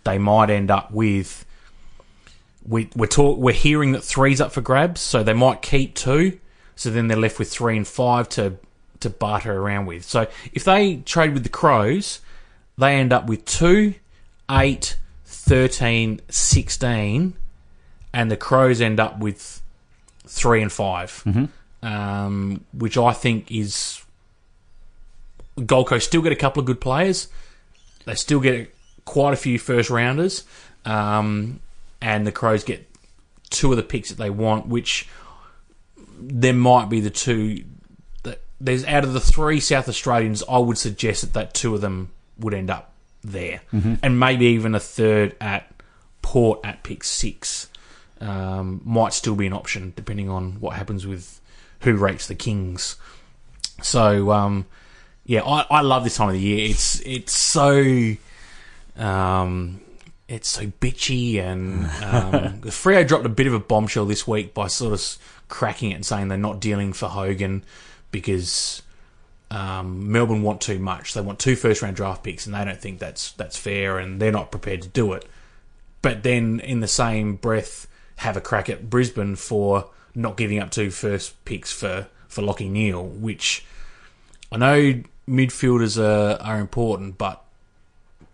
[0.05, 1.44] They might end up with.
[2.66, 6.38] We, we're talk, we're hearing that three's up for grabs, so they might keep two.
[6.77, 8.57] So then they're left with three and five to
[9.03, 10.05] to barter around with.
[10.05, 12.21] So if they trade with the Crows,
[12.79, 13.95] they end up with 2,
[14.51, 17.35] 8, 13, 16,
[18.12, 19.61] and the Crows end up with
[20.27, 21.23] 3 and 5,
[21.83, 24.03] um, which I think is.
[25.67, 27.29] Gold Coast still get a couple of good players.
[28.07, 30.45] They still get quite a few first rounders,
[30.87, 31.61] um,
[32.01, 32.88] and the Crows get
[33.51, 35.07] two of the picks that they want, which
[36.19, 37.65] there might be the two
[38.64, 42.11] there's out of the three South Australians, I would suggest that, that two of them
[42.38, 43.61] would end up there,
[44.03, 45.68] and maybe even a third at
[46.22, 47.68] Port at pick six
[48.20, 51.40] um, might still be an option depending on what happens with
[51.81, 52.96] who rates the Kings.
[53.83, 54.66] So um,
[55.25, 56.70] yeah, I, I love this time of the year.
[56.70, 58.14] It's it's so
[58.96, 59.81] Um,
[60.29, 64.66] it's so bitchy, and um, Freo dropped a bit of a bombshell this week by
[64.68, 67.64] sort of cracking it and saying they're not dealing for Hogan
[68.12, 68.83] because
[69.51, 71.14] um, Melbourne want too much.
[71.14, 74.22] They want two first round draft picks, and they don't think that's that's fair, and
[74.22, 75.27] they're not prepared to do it.
[76.01, 80.70] But then, in the same breath, have a crack at Brisbane for not giving up
[80.70, 83.64] two first picks for for Lachie Neale, which
[84.51, 87.42] I know midfielders are are important, but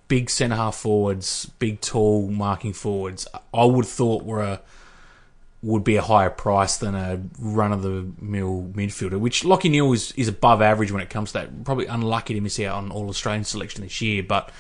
[0.09, 4.61] big centre half forwards, big tall marking forwards, I would have thought were a
[5.63, 9.93] would be a higher price than a run of the mill midfielder, which Lachie Neale
[9.93, 11.65] is, is above average when it comes to that.
[11.65, 14.51] Probably unlucky to miss out on all Australian selection this year, but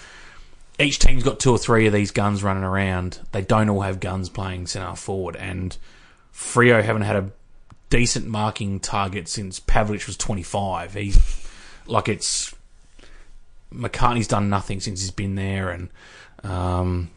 [0.78, 3.20] each team's got two or three of these guns running around.
[3.32, 5.76] They don't all have guns playing centre forward, and
[6.32, 7.30] Freo haven't had a
[7.90, 10.94] decent marking target since Pavlich was 25.
[10.94, 11.48] He's
[11.86, 12.54] like it's
[13.70, 15.90] McCarthy's done nothing since he's been there, and
[16.42, 17.10] um,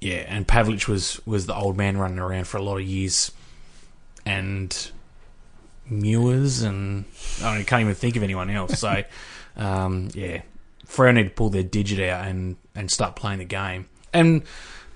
[0.00, 3.32] yeah, and Pavlich was was the old man running around for a lot of years,
[4.24, 4.90] and
[5.88, 7.04] Mewers and
[7.42, 8.78] I don't- can't even think of anyone else.
[8.78, 9.02] So
[9.56, 10.42] um, yeah,
[10.86, 13.86] Freo need to pull their digit out and and start playing the game.
[14.12, 14.42] And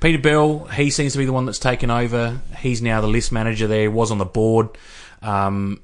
[0.01, 2.40] Peter Bell, he seems to be the one that's taken over.
[2.59, 3.90] He's now the list manager there.
[3.90, 4.69] Was on the board.
[5.23, 5.81] Um,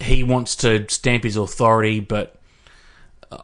[0.00, 2.36] he wants to stamp his authority, but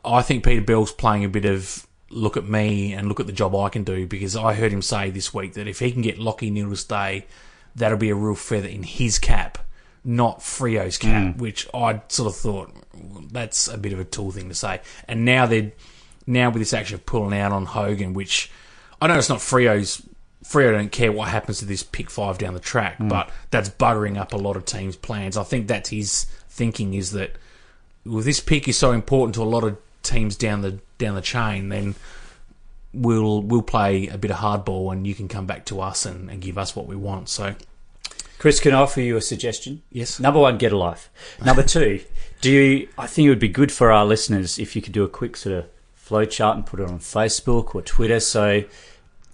[0.05, 3.33] I think Peter Bell's playing a bit of look at me and look at the
[3.33, 6.03] job I can do because I heard him say this week that if he can
[6.03, 7.27] get Lachie Neale to stay,
[7.77, 9.59] that'll be a real feather in his cap,
[10.05, 11.41] not Freo's cap, hmm.
[11.41, 12.75] which I sort of thought
[13.33, 14.81] that's a bit of a tool thing to say.
[15.07, 15.73] And now they're
[16.27, 18.51] now with this action of pulling out on Hogan, which
[19.01, 20.03] I know it's not Freo's.
[20.43, 23.09] Freo don't care what happens to this pick five down the track, hmm.
[23.09, 25.37] but that's buttering up a lot of teams' plans.
[25.37, 27.37] I think that's his thinking is that
[28.07, 31.21] well, this pick is so important to a lot of teams down the down the
[31.21, 31.97] chain, then
[32.95, 36.31] we'll we'll play a bit of hardball and you can come back to us and,
[36.31, 37.29] and give us what we want.
[37.29, 37.55] So
[38.39, 39.83] Chris, can I offer you a suggestion?
[39.93, 40.19] Yes.
[40.19, 41.11] Number one, get a life.
[41.45, 42.01] Number two,
[42.41, 42.89] do you?
[42.97, 45.37] I think it would be good for our listeners if you could do a quick
[45.37, 48.19] sort of flow chart and put it on Facebook or Twitter.
[48.19, 48.65] So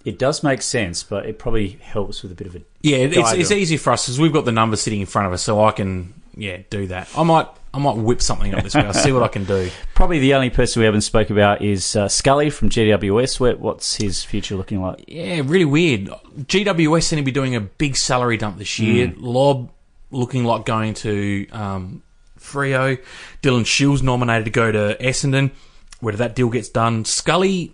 [0.03, 3.33] it does make sense, but it probably helps with a bit of a yeah, it's,
[3.33, 5.63] it's easy for us because we've got the numbers sitting in front of us, so
[5.63, 7.09] I can yeah do that.
[7.17, 8.85] I might I might whip something up this week.
[8.85, 9.69] I'll see what I can do.
[9.95, 13.39] Probably the only person we haven't spoke about is uh, Scully from GWS.
[13.39, 15.03] What- What's his future looking like?
[15.07, 16.05] Yeah, really weird.
[16.39, 19.13] GWS seem to be doing a big salary dump this year.
[19.17, 19.69] Lobb
[20.09, 22.01] looking like going to um,
[22.39, 22.97] Freo.
[23.43, 25.51] Dylan Shields nominated to go to Essendon.
[25.99, 27.73] Whether that deal gets done, Scully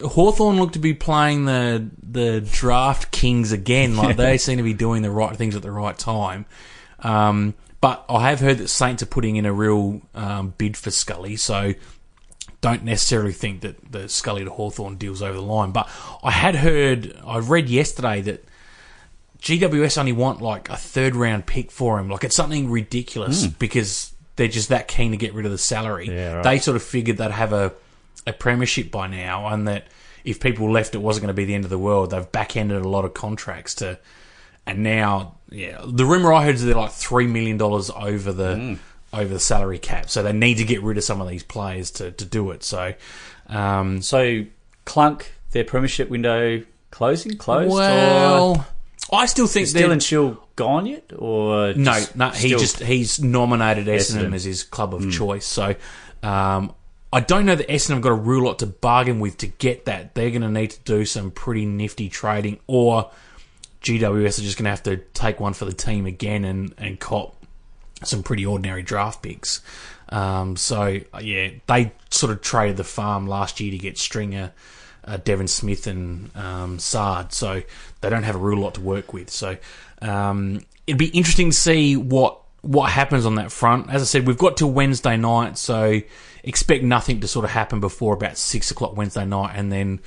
[0.00, 3.96] Hawthorn look to be playing the the draft kings again.
[3.96, 6.44] Like they seem to be doing the right things at the right time.
[7.00, 10.90] Um, but I have heard that Saints are putting in a real um, bid for
[10.90, 11.74] Scully, so
[12.60, 15.72] don't necessarily think that the Scully to Hawthorn deal's over the line.
[15.72, 15.88] But
[16.22, 18.44] I had heard, I read yesterday that
[19.40, 22.08] GWS only want like a third round pick for him.
[22.08, 26.08] Like it's something ridiculous because they're just that keen to get rid of the salary.
[26.08, 26.42] Yeah, right.
[26.42, 27.72] They sort of figured they'd have a,
[28.26, 29.86] a premiership by now and that
[30.24, 32.10] if people left, it wasn't going to be the end of the world.
[32.10, 33.98] They've backhanded a lot of contracts to,
[34.66, 38.78] and now, yeah, the rumor I heard is they're like $3 million over the,
[39.12, 40.10] over the salary cap.
[40.10, 42.62] So they need to get rid of some of these players to, to do it.
[42.64, 42.94] So,
[43.48, 44.44] um, So
[44.84, 47.70] Clunk, their premiership window closing, closed.
[47.70, 48.66] or well,
[49.12, 51.12] I still think is they're- Dylan gone yet?
[51.16, 54.34] Or No, no, he just he's nominated Essendon Essendon.
[54.34, 55.44] as his club of choice.
[55.46, 55.74] So
[56.22, 56.74] um,
[57.12, 59.84] I don't know that Essendon have got a real lot to bargain with to get
[59.84, 60.14] that.
[60.14, 63.10] They're going to need to do some pretty nifty trading, or
[63.82, 66.98] GWS are just going to have to take one for the team again and and
[66.98, 67.36] cop
[68.04, 69.60] some pretty ordinary draft picks.
[70.08, 74.52] Um, so yeah, they sort of traded the farm last year to get Stringer.
[75.04, 77.62] Uh, Devon Smith and um, Saad, so
[78.00, 79.30] they don't have a real lot to work with.
[79.30, 79.56] So
[80.02, 83.88] um, it'd be interesting to see what what happens on that front.
[83.88, 86.00] As I said, we've got till Wednesday night, so
[86.42, 90.00] expect nothing to sort of happen before about six o'clock Wednesday night, and then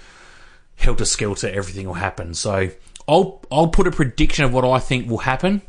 [0.76, 2.34] helter skelter, everything will happen.
[2.34, 2.70] So
[3.10, 5.62] I'll I'll put a prediction of what I think will happen,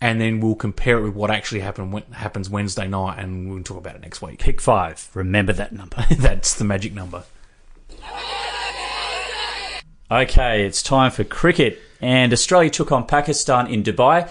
[0.00, 3.62] and then we'll compare it with what actually happen when, happens Wednesday night, and we'll
[3.62, 4.38] talk about it next week.
[4.38, 5.08] pick five.
[5.14, 6.04] Remember that number.
[6.18, 7.24] That's the magic number.
[10.10, 14.30] Okay, it's time for cricket, and Australia took on Pakistan in Dubai.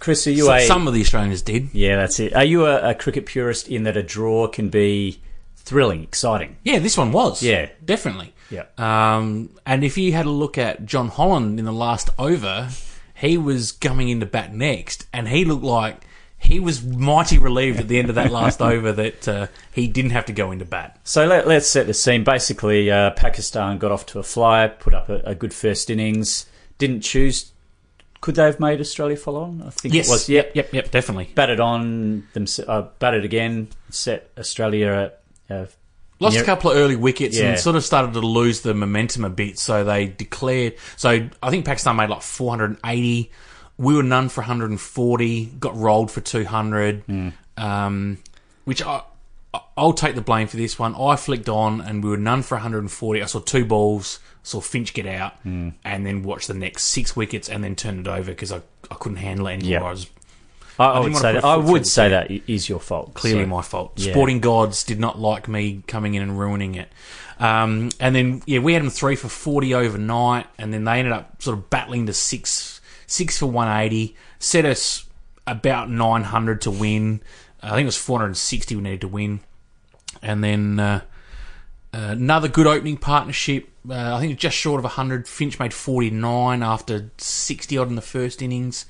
[0.00, 1.68] Chris, are you So- a some of the Australians did.
[1.72, 1.94] yeah?
[1.96, 2.34] That's it.
[2.34, 5.20] Are you a, a cricket purist in that a draw can be
[5.56, 6.56] thrilling, exciting?
[6.64, 7.40] Yeah, this one was.
[7.42, 7.68] Yeah.
[7.84, 8.32] definitely.
[8.50, 8.64] Yeah.
[8.76, 12.68] Um, and if you had a look at Jon Holland in the last over,
[13.14, 16.04] he was coming into bat next, and he looked like
[16.40, 20.12] he was mighty relieved at the end of that last over that uh, he didn't
[20.12, 20.98] have to go into bat.
[21.04, 22.24] So let, us set the scene.
[22.24, 26.46] Basically, uh, Pakistan got off to a flyer, put up a, a, good first innings,
[26.78, 27.52] didn't choose.
[28.22, 29.62] Could they have made Australia follow on?
[29.62, 30.08] I think yes.
[30.08, 30.28] it was.
[30.28, 31.30] Yep, yep, yep, definitely.
[31.34, 35.12] Batted on, them, uh, batted again, set Australia
[35.48, 35.74] at.
[36.20, 37.50] Lost a couple of early wickets Yeah.
[37.50, 39.58] and sort of started to lose the momentum a bit.
[39.58, 40.74] So they declared.
[40.96, 43.30] So I think Pakistan made like 480.
[43.78, 45.46] We were none for 140.
[45.58, 47.32] Got rolled for 200.
[47.56, 48.18] Um,
[48.64, 49.02] which I,
[49.76, 50.94] I'll take the blame for this one.
[50.94, 53.22] I flicked on and we were none for 140.
[53.22, 54.20] I saw two balls.
[54.42, 58.10] Saw Finch get out and then watched the next six wickets and then turned it
[58.10, 59.70] over because I, I couldn't handle it anymore.
[59.70, 59.84] Yeah.
[59.84, 60.06] I was
[60.80, 61.44] I, I would say that.
[61.44, 63.14] I would say that is your fault.
[63.14, 63.92] clearly So- my fault.
[63.96, 64.12] Yeah.
[64.12, 66.88] Sporting gods did not like me coming in and ruining it.
[67.38, 71.12] Um, and then yeah, we had them three for forty overnight, and then they ended
[71.12, 75.06] up sort of battling to six six for one eighty, set us
[75.46, 77.22] about nine hundred to win.
[77.62, 79.40] I think it was four hundred and sixty we needed to win,
[80.22, 80.80] and then.
[80.80, 81.00] Uh,
[81.92, 83.68] uh, another good opening partnership.
[83.88, 85.26] Uh, I think just short of 100.
[85.26, 88.86] Finch made 49 after 60 odd in the first innings.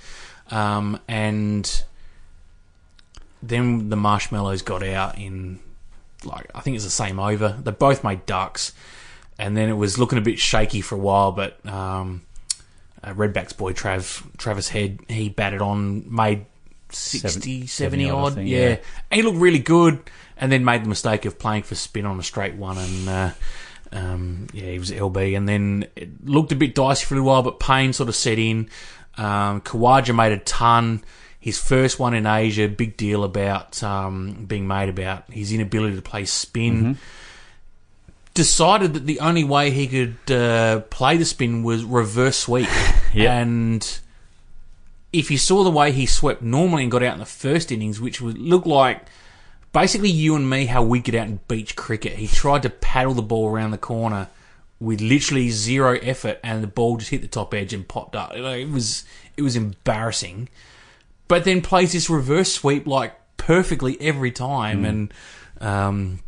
[0.50, 1.84] Um, and
[3.42, 5.60] then the marshmallows got out in
[6.24, 7.56] like I think it's the same over.
[7.62, 8.72] They both made ducks,
[9.38, 11.32] and then it was looking a bit shaky for a while.
[11.32, 12.22] But um,
[13.02, 16.46] uh, Redback's boy Trav Travis Head he batted on, made
[16.90, 18.58] 60, 70, 70 odd, think, yeah.
[18.58, 18.76] yeah.
[19.10, 20.00] And he looked really good,
[20.36, 23.30] and then made the mistake of playing for spin on a straight one, and uh,
[23.92, 27.28] um, yeah, he was LB, and then it looked a bit dicey for a little
[27.28, 28.68] while, but Paine sort of set in.
[29.16, 31.02] Um, Khawaja made a ton.
[31.38, 36.02] His first one in Asia, big deal about um, being made about his inability to
[36.02, 36.98] play spin.
[38.34, 42.68] Decided that the only way he could uh, play the spin was reverse sweep,
[43.14, 43.38] Yeah.
[43.38, 43.98] and
[45.12, 48.00] if you saw the way he swept normally and got out in the first innings,
[48.00, 49.02] which would look like
[49.72, 52.12] basically you and me how we get out in beach cricket.
[52.12, 54.28] He tried to paddle the ball around the corner
[54.80, 58.34] with literally zero effort, and the ball just hit the top edge and popped up.
[58.34, 59.04] It was
[59.36, 60.48] it was embarrassing.
[61.28, 65.14] But then plays this reverse sweep like perfectly every time, and
[65.60, 66.20] um,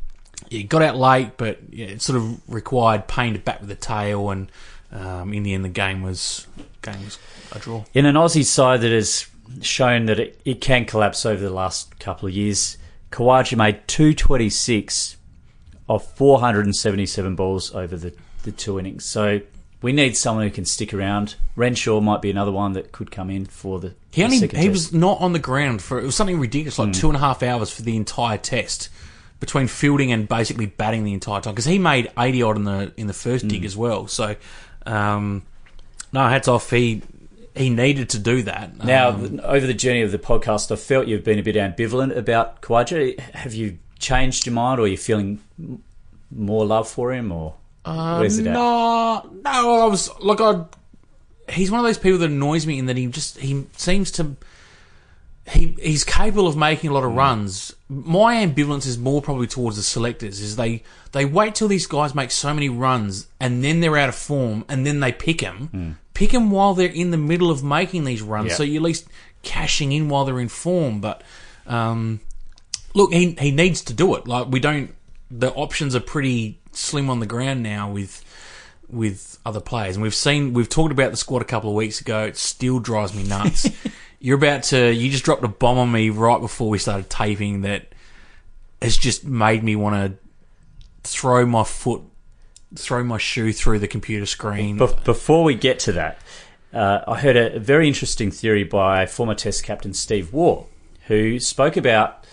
[0.49, 3.75] yeah, got out late, but yeah, it sort of required Paine to bat with the
[3.75, 4.53] tail, and
[4.93, 6.47] um, in the end, the game was
[6.83, 7.19] game was
[7.53, 7.85] a draw.
[7.95, 9.27] In an Aussie side that has
[9.61, 12.79] shown that it, it can collapse over the last couple of years,
[13.11, 15.17] Khawaja made 226
[15.89, 19.05] of 477 balls over the, the two innings.
[19.05, 19.41] So
[19.81, 21.35] we need someone who can stick around.
[21.57, 23.95] Renshaw might be another one that could come in for the.
[24.13, 27.09] He only he was not on the ground for it was something ridiculous, like two
[27.09, 28.89] and a half hours for the entire test
[29.41, 32.93] between fielding and basically batting the entire time because he made eighty odd in the
[32.97, 34.07] in the first dig as well.
[34.07, 34.37] So,
[34.87, 35.43] um,
[36.13, 36.71] no, hats off.
[36.71, 37.03] He
[37.57, 38.85] he needed to do that.
[38.85, 42.17] Now, Um, over the journey of the podcast, I felt you've been a bit ambivalent
[42.17, 43.19] about Khawaja.
[43.19, 45.41] Have you changed your mind, or are you feeling
[46.31, 48.53] more love for him, or Uh, where's it at?
[48.53, 50.65] no, no, I was like I.
[51.49, 54.37] He's one of those people that annoys me in that he just he seems to.
[55.49, 57.17] He he's capable of making a lot of mm.
[57.17, 57.75] runs.
[57.89, 60.41] My ambivalence is more probably towards the selectors.
[60.41, 64.09] Is they they wait till these guys make so many runs and then they're out
[64.09, 65.95] of form and then they pick them, mm.
[66.15, 68.51] pick them while they're in the middle of making these runs.
[68.51, 68.55] Yeah.
[68.55, 69.09] So you're at least
[69.43, 71.01] cashing in while they're in form.
[71.01, 71.23] But
[71.67, 72.21] um,
[72.95, 74.27] look, he he needs to do it.
[74.27, 74.95] Like we don't.
[75.35, 78.25] The options are pretty slim on the ground now with
[78.89, 82.01] with other players, and we've seen we've talked about the squad a couple of weeks
[82.01, 82.25] ago.
[82.25, 83.69] It still drives me nuts.
[84.21, 87.63] You're about to you just dropped a bomb on me right before we started taping
[87.63, 87.93] that
[88.81, 90.19] has just made me want to
[91.09, 92.03] throw my foot,
[92.75, 94.79] throw my shoe through the computer screen.
[94.79, 96.19] Bef- before we get to that,
[96.73, 100.67] uh, I heard a very interesting theory by former Test captain Steve Waugh,
[101.07, 102.25] who spoke about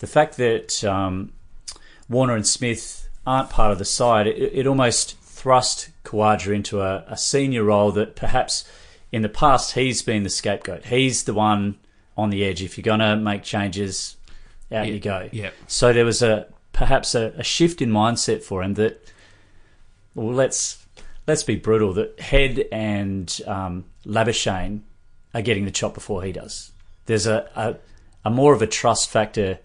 [0.00, 1.32] the fact that um,
[2.08, 4.26] Warner and Smith aren't part of the side.
[4.26, 8.68] It, it almost thrust Khawaja into a, a senior role that perhaps
[9.12, 10.86] in the past he's been the scapegoat.
[10.86, 11.76] He's the one
[12.16, 12.62] on the edge.
[12.62, 14.16] If you're going to make changes,
[14.72, 15.28] out Yeah, you go.
[15.32, 15.50] yeah.
[15.66, 19.12] So there was a perhaps a, a shift in mindset for him that
[20.14, 20.84] well, let's
[21.26, 21.92] let's be brutal.
[21.94, 24.80] That Head and um, Labuschagne
[25.34, 26.72] are getting the chop before he does.
[27.06, 27.76] There's a, a,
[28.24, 29.58] a more of a trust factor.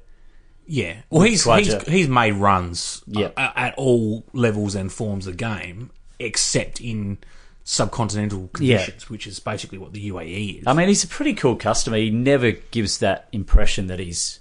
[0.65, 0.97] Yeah.
[1.09, 3.31] Well, he's, he's he's made runs Yeah.
[3.37, 7.17] uh, at all levels and forms of game, except in
[7.65, 10.63] subcontinental conditions, which is basically what the UAE is.
[10.67, 11.97] I mean, he's a pretty cool customer.
[11.97, 14.39] He never gives that impression that he's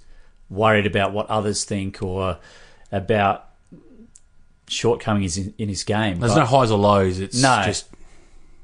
[0.49, 2.37] worried about what others think or
[2.91, 3.49] about
[4.67, 6.19] shortcomings in, in his game.
[6.19, 7.19] There's but, no highs or lows.
[7.19, 7.63] It's No.
[7.65, 7.85] just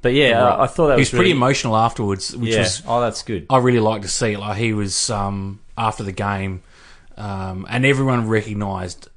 [0.01, 2.59] but yeah, I, I thought that he was was pretty really, emotional afterwards, which yeah.
[2.59, 3.47] was oh, that's good.
[3.49, 4.37] I really like to see.
[4.37, 6.63] Like he was um, after the game,
[7.19, 9.07] um, and everyone recognised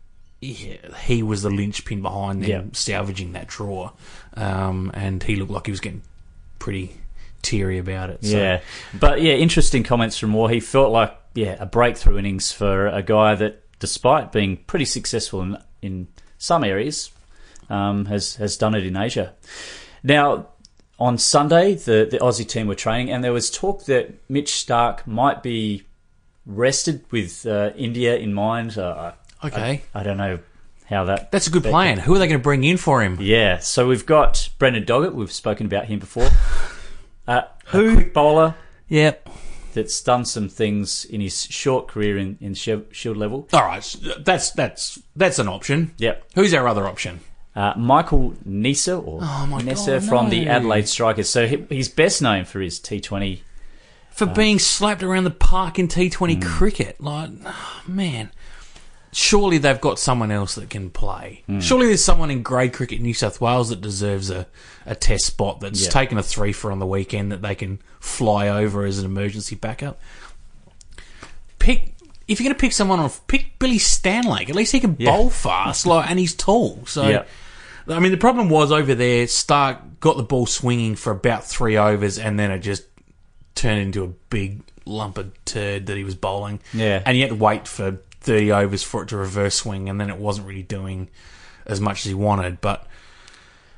[0.41, 2.63] he, he was the linchpin behind them Yeah.
[2.73, 3.93] salvaging that draw,
[4.35, 6.03] um, and he looked like he was getting
[6.59, 6.97] pretty
[7.43, 8.25] teary about it.
[8.25, 8.37] So.
[8.37, 8.61] Yeah,
[8.99, 10.49] but yeah, interesting comments from Waugh.
[10.49, 15.43] He felt like yeah a breakthrough innings for a guy that, despite being pretty successful
[15.43, 17.11] in in some areas,
[17.71, 19.33] um, has has done it in Asia.
[20.03, 20.49] Now,
[20.99, 25.07] on Sunday, the the Aussie team were training, and there was talk that Mitch Starc
[25.07, 25.85] might be
[26.47, 28.77] rested with uh, India in mind.
[28.79, 29.13] Uh,
[29.45, 29.83] Okay.
[29.93, 30.39] I, I don't know
[30.89, 31.33] how that.
[31.33, 31.99] That's a good plan.
[31.99, 33.19] Who are they going to bring in for him?
[33.21, 35.15] Yeah, so we've got Brendan Doggett.
[35.15, 36.29] We've spoken about him before.
[37.27, 37.95] Uh, Who?
[37.95, 38.57] Quick bowler
[38.89, 39.29] Yep.
[39.75, 43.49] that's done some things in his short career in, in Shield level.
[43.53, 45.93] All right, that's that's that's an option.
[45.99, 46.25] Yep.
[46.35, 47.21] Who's our other option?
[47.55, 50.49] Uh, Michael Neser or Oh Neser God, from the.
[50.49, 51.29] Adelaide Strikers.
[51.29, 53.41] So he, he's best known for his T20.
[54.13, 54.35] For uh-huh.
[54.35, 56.45] being slapped around the park in T20 mm.
[56.45, 57.01] cricket.
[57.01, 58.31] Like, oh, man.
[59.15, 61.45] Surely they've got someone else that can play.
[61.47, 61.61] Mm.
[61.61, 64.47] Surely there's someone in grade cricket in New South Wales that deserves a,
[64.87, 65.91] a test spot that's Yeah.
[65.91, 69.55] taken a three for on the weekend that they can fly over as an emergency
[69.55, 70.01] backup.
[71.59, 71.93] Pick
[72.29, 74.49] if you're going to pick someone off, pick Billy Stanlake.
[74.49, 75.11] At least he can Yeah.
[75.11, 76.83] bowl fast, like, and he's tall.
[76.87, 77.25] So, Yeah.
[77.89, 79.27] I mean, the problem was over there.
[79.27, 82.85] Starc got the ball swinging for about three overs, and then it just
[83.55, 86.61] turned into a big lump of turd that he was bowling.
[86.73, 87.03] Yeah.
[87.05, 90.11] and he had to wait for thirty overs for it to reverse swing, and then
[90.11, 91.09] it wasn't really doing
[91.67, 92.61] as much as he wanted.
[92.61, 92.87] But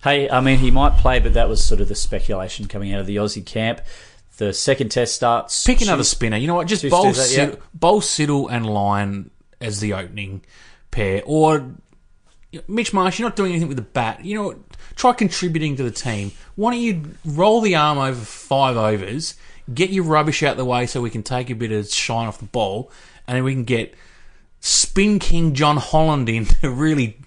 [0.02, 3.00] Hey, I mean, he might play, but that was sort of the speculation coming out
[3.00, 3.80] of the Aussie camp.
[4.36, 5.64] The second test starts.
[5.64, 6.36] pick another spinner.
[6.36, 6.66] You know what?
[6.66, 7.60] Just bowl, that, Sid- yeah.
[7.72, 9.30] bowl Siddle and Lyon
[9.62, 10.42] as the opening
[10.90, 11.70] pair, or
[12.68, 13.18] Mitch Marsh.
[13.18, 14.24] You're not doing anything with the bat.
[14.24, 14.58] You know, what?
[14.94, 16.32] try contributing to the team.
[16.56, 19.36] Why don't you roll the arm over five overs,
[19.72, 22.38] get your rubbish out the way so we can take a bit of shine off
[22.38, 22.90] the ball,
[23.26, 23.94] and then we can get
[24.60, 27.18] Spin King Jon Holland in to really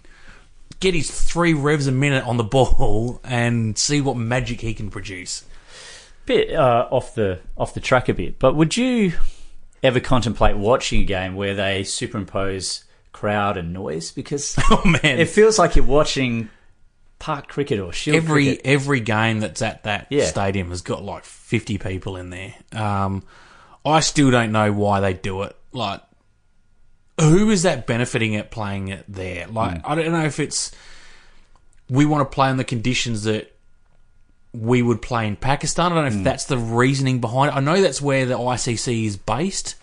[0.79, 4.89] get his three revs a minute on the ball and see what magic he can
[4.89, 5.45] produce.
[6.25, 9.13] bit uh, off the off the track a bit, but would you
[9.83, 14.11] ever contemplate watching a game where they superimpose crowd and noise?
[14.11, 16.49] Because Oh man, it feels like you're watching
[17.19, 18.61] park cricket or shield every cricket.
[18.65, 20.25] every game that's at that Yeah.
[20.25, 22.53] stadium has got like 50 people in there.
[22.73, 23.23] Um,
[23.85, 25.55] I still don't know why they do it.
[25.71, 26.01] Like,
[27.19, 29.47] who is that benefiting at playing it there?
[29.47, 30.71] Like, I don't know if it's
[31.89, 33.53] we want to play in the conditions that
[34.53, 35.91] we would play in Pakistan.
[35.91, 37.55] I don't know if that's the reasoning behind it.
[37.55, 39.75] I know that's where the ICC is based,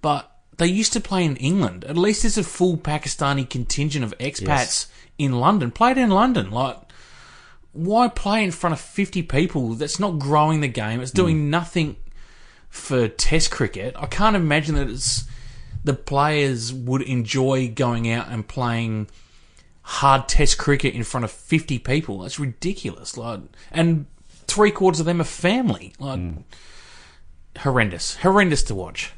[0.00, 1.84] but they used to play in England.
[1.84, 4.86] At least there's a full Pakistani contingent of expats Yes.
[5.22, 5.70] In London.
[5.70, 6.50] Play it in London.
[6.50, 6.78] Like,
[7.72, 9.74] why play in front of 50 people?
[9.74, 11.00] That's not growing the game.
[11.00, 11.50] It's doing mm.
[11.50, 11.96] nothing
[12.68, 13.94] for Test cricket.
[13.98, 15.24] I can't imagine that it's
[15.84, 19.08] the players would enjoy going out and playing
[19.82, 22.20] hard Test cricket in front of 50 people.
[22.20, 23.16] That's ridiculous.
[23.16, 24.06] Like, and
[24.46, 25.94] three quarters of them are family.
[25.98, 26.42] Like, mm.
[27.58, 29.12] horrendous, horrendous to watch.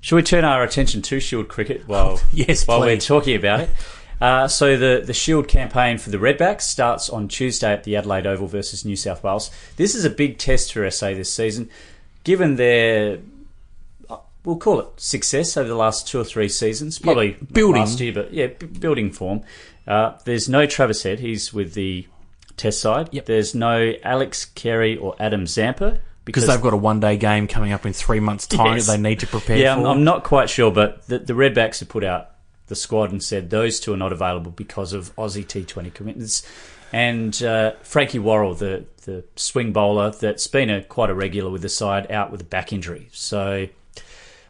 [0.00, 3.70] Should we turn our attention to Shield cricket while Yes, while we're talking about it?
[4.20, 8.26] Uh, so the the Shield campaign for the Redbacks starts on Tuesday at the Adelaide
[8.26, 9.50] Oval versus New South Wales.
[9.76, 11.68] This is a big test for SA this season,
[12.24, 13.18] given their
[14.08, 17.80] uh, we'll call it success over the last two or three seasons, probably not building.
[17.82, 19.42] last year, but yeah, b- building form.
[19.86, 22.06] Uh, there's no Travis Head; he's with the
[22.56, 23.10] Test side.
[23.12, 23.26] Yep.
[23.26, 27.70] There's no Alex Carey or Adam Zampa Because they've got a one day game coming
[27.72, 28.86] up in three months' time Yes.
[28.86, 29.80] that they need to prepare Yeah, for.
[29.82, 32.30] I'm, I'm not quite sure, but the, the Redbacks have put out
[32.66, 36.48] the squad and said those two are not available because of Aussie T20 commitments.
[36.92, 41.62] And uh, Frankie Worrall, the, the swing bowler that's been a quite a regular with
[41.62, 43.08] the side, out with a back injury.
[43.12, 43.68] So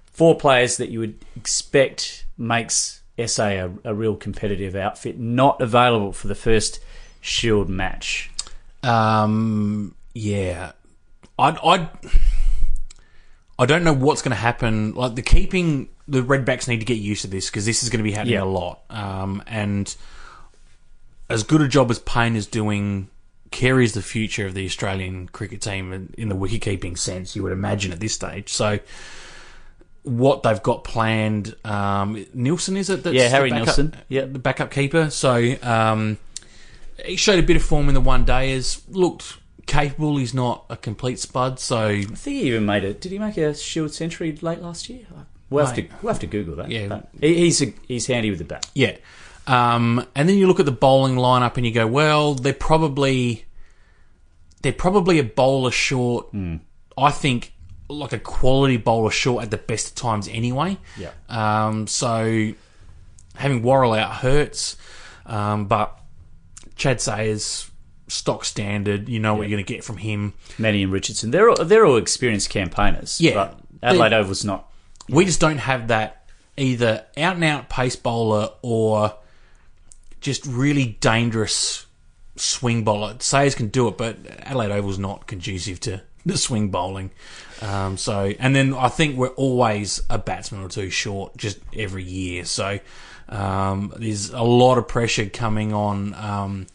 [0.04, 6.12] four players that you would expect makes SA a, a real competitive outfit, not available
[6.12, 6.80] for the first
[7.20, 8.30] Shield match.
[8.82, 10.72] Um, yeah,
[11.38, 11.88] I, I,
[13.58, 14.94] I don't know what's going to happen.
[14.94, 17.98] Like the keeping, the Redbacks need to get used to this because this is going
[17.98, 18.42] to be happening Yeah.
[18.42, 18.80] a lot.
[18.90, 19.94] Um, and
[21.30, 23.08] as good a job as Paine is doing,
[23.50, 27.34] Carey's the future of the Australian cricket team in, in the wicket-keeping sense.
[27.34, 28.52] You would imagine at this stage.
[28.52, 28.78] So.
[30.02, 33.02] What they've got planned, um, Nielsen is it?
[33.02, 33.94] That's Yeah, Harry backup- Nielsen.
[34.08, 34.26] Yeah.
[34.26, 35.10] the backup keeper.
[35.10, 36.18] So um,
[37.04, 38.80] he showed a bit of form in the one dayers.
[38.88, 40.16] Looked capable.
[40.16, 41.58] He's not a complete spud.
[41.60, 43.00] So I think he even made it.
[43.00, 45.06] Did he make a Shield century late last year?
[45.50, 46.70] We'll have to we'll have to Google that.
[46.70, 46.88] Yeah.
[46.88, 48.68] But he, he's a, he's handy with the bat.
[48.74, 48.96] yeah.
[49.48, 53.44] Um, and then you look at the bowling lineup and you go, well, they're probably
[54.62, 56.34] they're probably a bowler short.
[56.98, 57.52] I think
[57.88, 60.78] like a quality bowler short at the best of times anyway.
[60.98, 61.10] Yeah.
[61.28, 62.52] Um, so
[63.36, 64.76] having Worrall out hurts,
[65.26, 65.96] um, but
[66.74, 67.70] Chad Sayers
[68.08, 69.08] stock standard.
[69.08, 70.34] You know what you're going to get from him.
[70.58, 73.20] Mennie and Richardson, they're all, they're all experienced campaigners.
[73.20, 73.34] Yeah.
[73.34, 74.70] but Adelaide Oval's not.
[75.08, 79.14] We just don't have that either out and out pace bowler or
[80.20, 81.86] just really dangerous
[82.36, 83.16] swing bowler.
[83.18, 87.10] Sayers can do it, but Adelaide Oval's not conducive to the swing bowling.
[87.62, 92.02] Um, so, and then I think we're always a batsman or two short just every
[92.02, 92.44] year.
[92.44, 92.80] So,
[93.28, 96.66] um, there's a lot of pressure coming on um,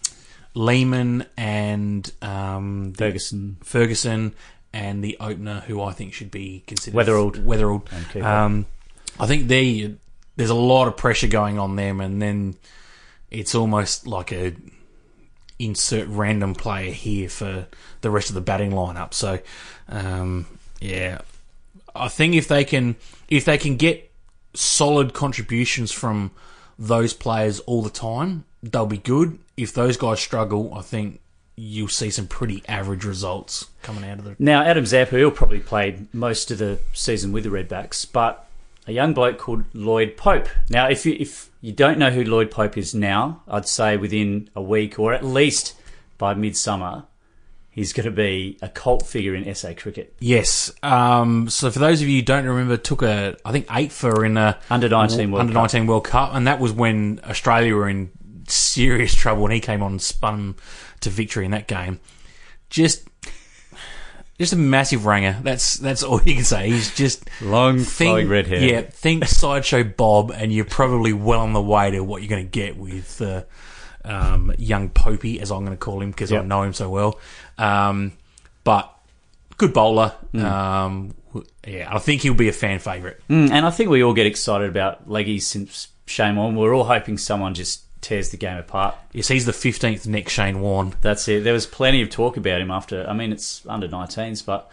[0.53, 3.57] Lehmann and um, Ferguson.
[3.63, 4.33] Ferguson
[4.73, 7.43] and the opener, who I think should be considered Weatherald.
[7.43, 8.21] Weatherald.
[8.21, 8.65] Um,
[9.19, 9.95] I think they
[10.35, 12.55] there's a lot of pressure going on them, and then
[13.29, 14.55] it's almost like a
[15.59, 17.67] insert random player here for
[18.01, 19.13] the rest of the batting lineup.
[19.13, 19.39] So,
[19.89, 20.47] um,
[20.79, 21.21] yeah,
[21.95, 22.95] I think if they can
[23.27, 24.11] if they can get
[24.53, 26.31] solid contributions from
[26.79, 29.37] those players all the time, they'll be good.
[29.61, 31.21] If those guys struggle, I think
[31.55, 34.35] you'll see some pretty average results coming out of the.
[34.39, 38.47] Now, Adam Zampa, he'll probably played most of the season with the Redbacks, but
[38.87, 40.47] a young bloke called Lloyd Pope.
[40.69, 44.49] Now, if you, if you don't know who Lloyd Pope is now, I'd say within
[44.55, 45.75] a week or at least
[46.17, 47.05] by midsummer,
[47.69, 50.15] he's going to be a cult figure in SA cricket.
[50.19, 50.71] Yes.
[50.83, 54.25] Um, so for those of you who don't remember, took a I think eight for
[54.25, 57.89] in a Under 19 World under nineteen World Cup, and that was when Australia were
[57.89, 58.11] in
[58.51, 60.55] serious trouble, when he came on and spun
[61.01, 61.99] to victory in that game.
[62.69, 63.07] Just.
[64.37, 65.37] Just a massive ranger.
[65.43, 66.67] That's that's all you can say.
[66.67, 68.59] He's just Long, think, flowing red hair.
[68.59, 72.45] Yeah, think sideshow Bob, and you're probably well on the way to what you're going
[72.45, 73.43] to get with uh,
[74.03, 77.19] um, young Popey, as I'm going to call him because I know him so well.
[77.59, 78.13] Um,
[78.63, 78.91] but
[79.57, 80.15] good bowler.
[80.33, 80.43] Mm.
[80.43, 81.13] Um,
[81.65, 83.17] yeah, I think he'll be a fan favourite.
[83.29, 86.55] Mm, and I think we all get excited about leggies since Shane Warne.
[86.55, 88.95] We're all hoping someone just tears the game apart.
[89.13, 90.93] Yes, he's the 15th next Shane Warne.
[91.01, 91.43] That's it.
[91.43, 93.07] There was plenty of talk about him after.
[93.07, 94.69] I mean, it's under 19s, but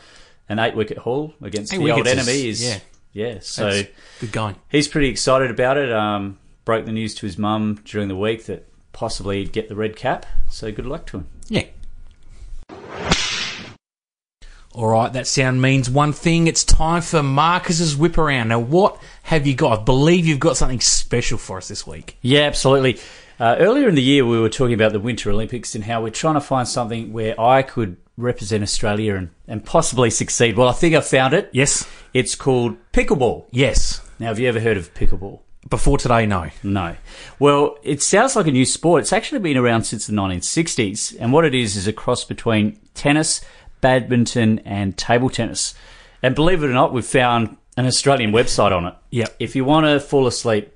[0.48, 2.78] an eight wicket haul against Eight the old enemy is yeah.
[3.12, 3.38] yeah.
[3.40, 3.88] So That's
[4.20, 4.56] good going.
[4.70, 5.92] he's pretty excited about it.
[5.92, 9.76] Um, broke the news to his mum during the week that possibly he'd get the
[9.76, 10.26] red cap.
[10.48, 11.28] So good luck to him.
[11.48, 11.64] Yeah.
[14.78, 16.46] All right, that sound means one thing.
[16.46, 18.46] It's time for Marcus's whip around.
[18.46, 19.80] Now, what have you got?
[19.80, 22.16] I believe you've got something special for us this week.
[22.22, 23.00] Yeah, absolutely.
[23.40, 26.10] Uh, earlier in the year, we were talking about the Winter Olympics and how we're
[26.10, 30.56] trying to find something where I could represent Australia and, and possibly succeed.
[30.56, 31.50] Well, I think I found it.
[31.50, 31.84] Yes.
[32.14, 33.46] It's called pickleball.
[33.50, 34.08] Yes.
[34.20, 35.40] Now, have you ever heard of pickleball?
[35.68, 36.50] Before today, no.
[36.62, 36.94] No.
[37.40, 39.00] Well, it sounds like a new sport.
[39.00, 42.78] It's actually been around since the 1960s, and what it is is a cross between
[42.94, 43.40] tennis,
[43.80, 45.74] badminton, and table tennis.
[46.22, 48.94] And believe it or not, we've found an Australian website on it.
[49.10, 49.36] Yep.
[49.38, 50.72] If you want to fall asleep,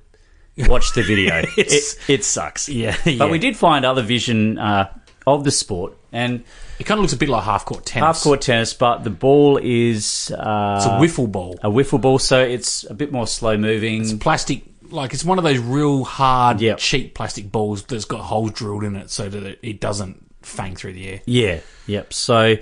[0.56, 1.38] watch the video.
[1.56, 2.68] it, It's- it sucks.
[2.68, 3.30] Yeah, But yeah.
[3.30, 4.92] we did find other vision uh,
[5.26, 6.44] of the sport, and
[6.78, 8.06] It kind of looks a bit like half court tennis.
[8.06, 10.90] half court tennis, but the ball is uh, It's a
[11.20, 11.58] wiffle ball.
[11.62, 14.02] a wiffle ball, so it's a bit more slow moving.
[14.02, 16.78] It's plastic, like it's one of those real hard, Yep.
[16.78, 20.74] cheap plastic balls that's got holes drilled in it so that it, it doesn't fang
[20.76, 21.20] through the air.
[21.24, 22.12] Yeah, yep.
[22.12, 22.56] So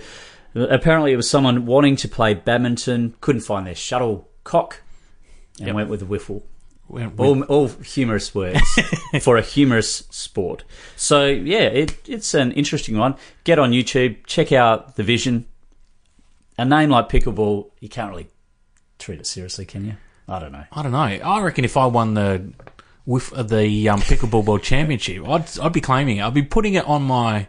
[0.54, 4.82] apparently it was someone wanting to play badminton, couldn't find their shuttlecock,
[5.58, 5.74] and Yep.
[5.76, 6.42] went with a wiffle.
[6.86, 8.60] When- All, all humorous words
[9.20, 10.64] for a humorous sport.
[10.96, 13.14] So yeah, it, it's an interesting one.
[13.44, 15.46] Get on YouTube, check out the vision.
[16.58, 18.28] A name like pickleball, you can't really
[18.98, 19.94] treat it seriously, can you?
[20.28, 20.64] I don't know.
[20.72, 20.98] I don't know.
[20.98, 22.52] I reckon if I won the
[23.06, 26.22] with the um, pickleball world championship, I'd I'd be claiming it.
[26.22, 27.46] I'd be putting it on my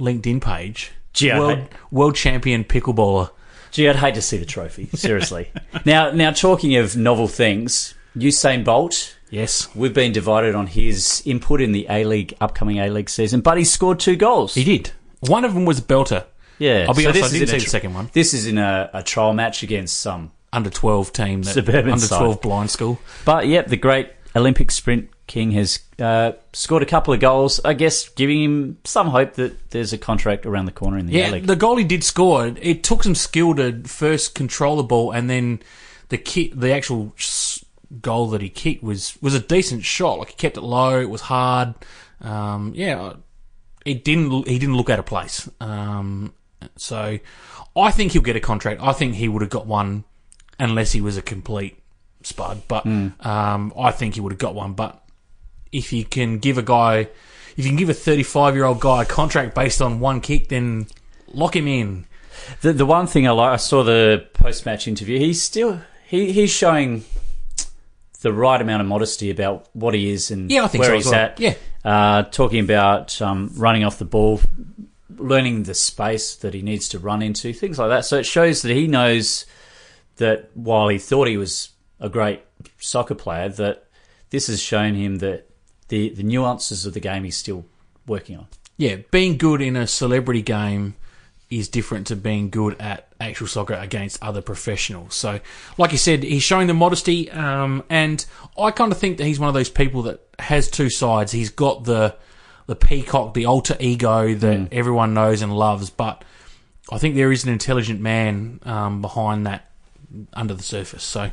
[0.00, 0.92] LinkedIn page.
[1.18, 3.30] Gee, world hate- world champion pickleballer.
[3.70, 4.88] Gee, I'd hate to see the trophy.
[4.94, 5.50] Seriously.
[5.84, 11.60] now, now talking of novel things, Usain Bolt Yes, We've been divided on his input
[11.60, 14.54] in the A League upcoming A League season, but he scored two goals.
[14.54, 14.92] he did.
[15.20, 16.24] One of them was Belter,
[16.58, 18.10] Yeah, I'll be honest, this I is didn't in a the second one.
[18.14, 20.32] This is in a, a trial match against some.
[20.50, 22.18] under twelve team, that, Suburban under side.
[22.20, 22.98] twelve blind school.
[23.26, 27.60] But yep, the great Olympic sprint king has uh, scored a couple of goals.
[27.64, 31.12] I guess giving him some hope that there's a contract around the corner in the
[31.12, 31.46] Yeah, League.
[31.46, 32.48] the goal he did score.
[32.60, 35.60] It took some skill to first control the ball, and then
[36.08, 37.14] the kick, the actual
[38.02, 40.18] goal that he kicked was was a decent shot.
[40.18, 41.74] Like he kept it low, it was hard.
[42.20, 43.12] Um, yeah,
[43.86, 44.48] it didn't.
[44.48, 45.48] He didn't look out of place.
[45.60, 46.32] Um,
[46.76, 47.18] so,
[47.76, 48.80] I think he'll get a contract.
[48.82, 50.04] I think he would have got one,
[50.58, 51.80] unless he was a complete
[52.22, 52.62] spud.
[52.66, 54.72] But um, I think he would have got one.
[54.72, 55.00] But
[55.72, 57.08] if you can give a guy,
[57.56, 60.48] if you can give a 35 year old guy a contract based on one kick,
[60.48, 60.86] then
[61.32, 62.06] lock him in.
[62.60, 65.18] The the one thing I like, I saw the post match interview.
[65.18, 67.04] He's still he he's showing
[68.20, 70.94] the right amount of modesty about what he is and Yeah, I think where so
[70.96, 71.14] he's well.
[71.14, 71.38] at.
[71.40, 71.54] Yeah.
[71.84, 74.40] uh, talking about um, running off the ball,
[75.16, 78.04] learning the space that he needs to run into, things like that.
[78.04, 79.46] So it shows that he knows
[80.16, 82.42] that while he thought he was a great
[82.78, 83.84] soccer player, that
[84.30, 85.47] this has shown him that
[85.88, 87.64] the the nuances of the game he's still
[88.06, 88.46] working on.
[88.76, 90.94] Yeah, being good in a celebrity game
[91.50, 95.14] is different to being good at actual soccer against other professionals.
[95.14, 95.40] So,
[95.78, 98.24] like you said, he's showing the modesty, um, and
[98.58, 101.32] I kind of think that he's one of those people that has two sides.
[101.32, 102.16] He's got the
[102.66, 106.22] the peacock, the alter ego that everyone knows and loves, but
[106.92, 109.70] I think there is an intelligent man um, behind that
[110.34, 111.02] under the surface.
[111.02, 111.30] So,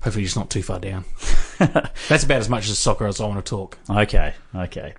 [0.00, 1.04] hopefully, he's not too far down.
[2.08, 3.78] That's about as much as soccer as I want to talk.
[3.88, 4.94] Okay, okay.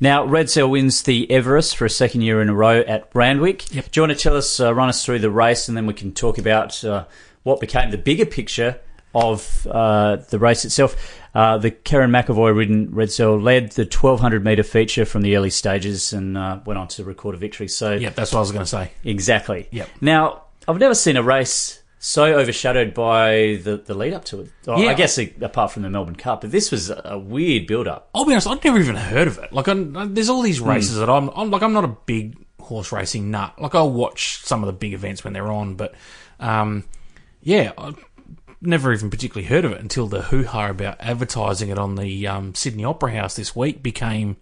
[0.00, 3.74] Now, Redzel wins the Everest for a second year in a row at Randwick.
[3.74, 3.90] Yep.
[3.90, 5.92] Do you want to tell us, uh, run us through the race, and then we
[5.94, 7.04] can talk about uh,
[7.42, 8.80] what became the bigger picture
[9.14, 11.18] of uh, the race itself?
[11.34, 16.14] Uh, the Kerrin McEvoy ridden Redzel led the 1200 metre feature from the early stages
[16.14, 17.68] and uh, went on to record a victory.
[17.68, 18.92] So, Yep, that's what I was going to say.
[19.04, 19.68] exactly.
[19.70, 19.88] Yep.
[20.00, 24.50] Now, I've never seen a race so overshadowed by the, the lead up to it.
[24.68, 24.90] Oh, Yeah.
[24.90, 28.10] I guess apart from the Melbourne Cup, but this was a, weird build up.
[28.14, 29.52] I'll be honest, I'd never even heard of it.
[29.52, 32.92] Like, I'm, there's all these races that I'm, I'm like, I'm not a big horse
[32.92, 33.60] racing nut.
[33.60, 35.96] Like, I'll watch some of the big events when they're on, but
[36.38, 36.84] um,
[37.42, 37.92] yeah, I
[38.60, 42.28] never even particularly heard of it until the hoo ha about advertising it on the
[42.28, 44.36] um, Sydney Opera House this week became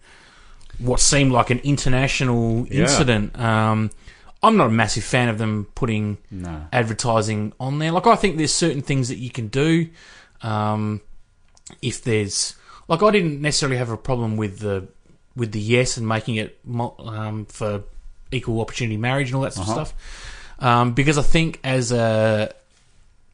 [0.77, 3.39] what seemed like an international incident.
[3.39, 3.89] Um,
[4.45, 6.67] I'm not a massive fan of them putting No.
[6.71, 7.91] advertising on there.
[7.91, 9.89] Like, I think there's certain things that you can do.
[10.41, 11.01] Um,
[11.81, 12.55] if there's
[12.87, 14.87] like I didn't necessarily have a problem with the
[15.35, 17.83] with the yes and making it um, for
[18.31, 22.53] equal opportunity marriage and all that sort of stuff um, because I think as a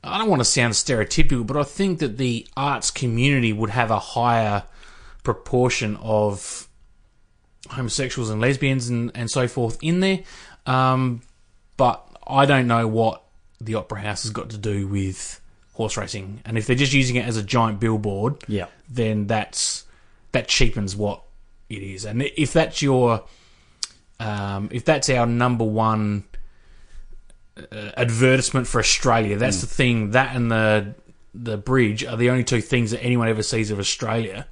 [0.04, 3.92] I don't want to sound stereotypical but I think that the arts community would have
[3.92, 4.64] a higher
[5.24, 6.68] proportion of
[7.70, 10.20] homosexuals and lesbians and, and so forth in there
[10.66, 11.22] um,
[11.78, 13.24] but I don't know what
[13.60, 15.40] the opera house has got to do with
[15.74, 18.66] horse racing and if they're just using it as a giant billboard Yeah.
[18.90, 19.86] then that's
[20.32, 21.22] that cheapens what
[21.70, 22.06] it is.
[22.06, 23.24] And if that's your,
[24.20, 26.26] um, if that's our number one
[27.58, 30.12] uh, advertisement for Australia, that's the thing.
[30.12, 30.96] That and the
[31.34, 34.48] the bridge are the only two things that anyone ever sees of Australia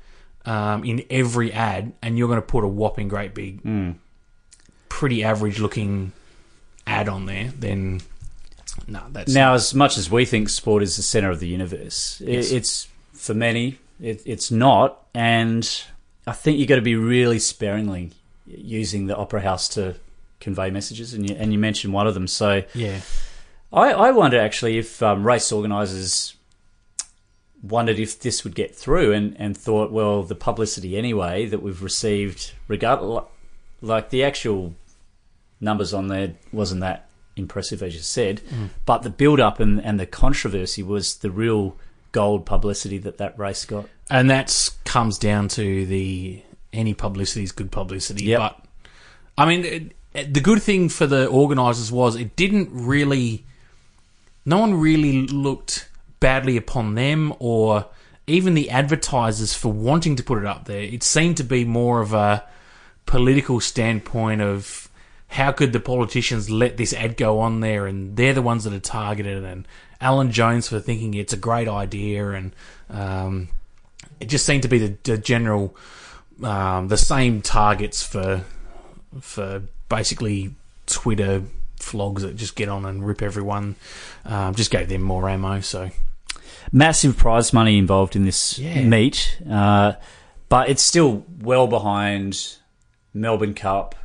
[0.45, 3.61] um, in every ad, and you're going to put a whopping great big,
[4.99, 6.11] pretty average looking
[6.85, 7.53] ad on there.
[7.57, 8.01] Then
[8.85, 12.21] no, that's Now, as much as we think sport is the center of the universe,
[12.25, 12.51] Yes.
[12.51, 15.05] it's for many, it, it's not.
[15.13, 15.63] And
[16.27, 18.11] I think you've got to be really sparingly
[18.45, 19.95] using the opera house to
[20.41, 21.13] convey messages.
[21.13, 22.27] And you, and you mentioned one of them.
[22.27, 22.99] So yeah.
[23.71, 26.35] I, I wonder actually if um, race organisers
[27.63, 31.81] wondered if this would get through and, and thought, well, the publicity anyway that we've
[31.81, 33.23] received, regard
[33.81, 34.75] like the actual
[35.61, 38.69] numbers on there wasn't that impressive as you said, mm.
[38.85, 41.75] but the build up and, and the controversy was the real
[42.11, 43.85] gold publicity that that race got.
[44.09, 46.41] and that comes down to the
[46.73, 48.25] any publicity is good publicity.
[48.25, 48.39] Yep.
[48.39, 48.65] But
[49.37, 53.45] I mean, it, it- the good thing for the organisers was it didn't really.
[54.45, 55.89] No one really looked
[56.19, 57.85] badly upon them or
[58.25, 60.81] even the advertisers for wanting to put it up there.
[60.81, 62.43] It seemed to be more of a
[63.05, 64.88] political standpoint of
[65.29, 67.87] how could the politicians let this ad go on there?
[67.87, 69.43] And they're the ones that are targeted.
[69.43, 69.67] And
[70.01, 72.31] Alan Jones for thinking it's a great idea.
[72.31, 72.55] And
[72.89, 73.49] um,
[74.19, 75.75] it just seemed to be the, the general
[76.43, 78.43] um, the same targets for
[79.19, 80.55] for basically
[80.85, 81.43] Twitter
[81.77, 83.75] flogs that just get on and rip everyone
[84.25, 85.61] um, just gave them more ammo.
[85.61, 85.89] So
[86.71, 88.83] Massive prize money involved in this Yeah.
[88.83, 89.93] meet, uh,
[90.49, 92.57] but it's still well behind
[93.13, 93.95] Melbourne Cup,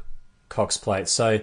[0.55, 1.09] Cox Plate.
[1.09, 1.41] So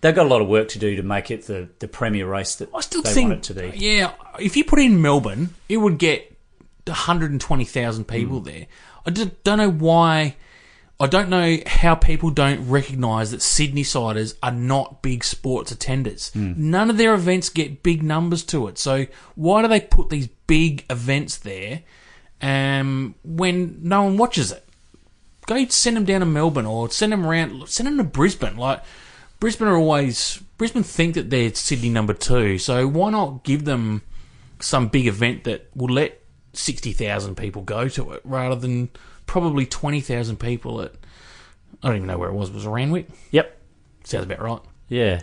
[0.00, 2.56] they've got a lot of work to do to make it the, the premier race
[2.56, 3.78] that I still they think want it to be.
[3.78, 6.34] yeah if you put in Melbourne it would get
[6.86, 8.08] 120,000 Hmm.
[8.08, 8.66] people there
[9.06, 10.36] I just don't know why
[11.00, 16.32] I don't know how people don't recognise that Sydney siders are not big sports attenders.
[16.32, 16.54] Hmm.
[16.56, 18.78] None of their events get big numbers to it.
[18.78, 21.82] So why do they put these big events there
[22.42, 24.67] um, when no one watches it?
[25.48, 27.68] Go send them down to Melbourne or send them around.
[27.70, 28.58] Send them to Brisbane.
[28.58, 28.82] Like
[29.40, 32.58] Brisbane are always Brisbane think that they're Sydney number two.
[32.58, 34.02] So why not give them
[34.60, 36.20] some big event that will let
[36.52, 38.90] sixty thousand people go to it rather than
[39.24, 40.92] probably twenty thousand people at
[41.82, 42.50] I don't even know where it was.
[42.50, 43.08] Was it Randwick?
[43.30, 43.58] Yep.
[44.04, 44.60] Sounds about right.
[44.88, 45.22] Yeah.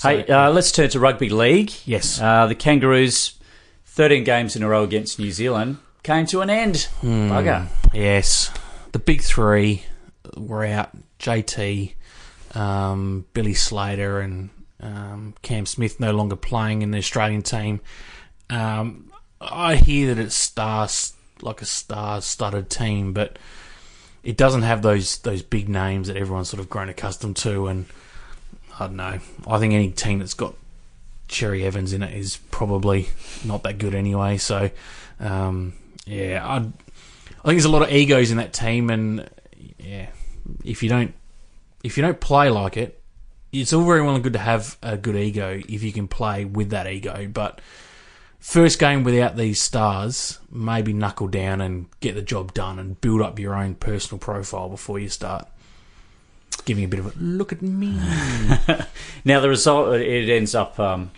[0.00, 1.72] Hey, uh, let's turn to rugby league.
[1.84, 2.20] Yes.
[2.20, 3.38] Uh, the Kangaroos,
[3.86, 6.88] 13 games in a row against New Zealand, came to an end.
[7.00, 7.30] Hmm.
[7.30, 7.66] Bugger.
[7.92, 8.50] Yes,
[8.92, 9.84] the big three
[10.36, 10.90] were out.
[11.18, 11.94] JT,
[12.54, 17.80] um, Billy Slater, and um, Cam Smith no longer playing in the Australian team.
[18.48, 21.12] Um, I hear that it's stars
[21.42, 23.38] like a star-studded team, but
[24.22, 27.66] it doesn't have those those big names that everyone's sort of grown accustomed to.
[27.66, 27.86] And
[28.78, 29.18] I don't know.
[29.46, 30.54] I think any team that's got
[31.28, 33.08] Cherry Evans in it is probably
[33.44, 34.36] not that good anyway.
[34.36, 34.70] So,
[35.20, 35.74] um,
[36.04, 36.66] yeah, I,
[37.42, 39.28] I think there's a lot of egos in that team, and
[39.78, 40.08] yeah,
[40.64, 41.14] if you don't
[41.82, 43.00] if you don't play like it,
[43.52, 46.44] it's all very well and good to have a good ego if you can play
[46.44, 47.26] with that ego.
[47.32, 47.60] But
[48.38, 53.22] first game without these stars, maybe knuckle down and get the job done, and build
[53.22, 55.48] up your own personal profile before you start
[56.64, 57.98] giving a bit of a look at me.
[59.24, 61.10] Now, the result, it ends up um,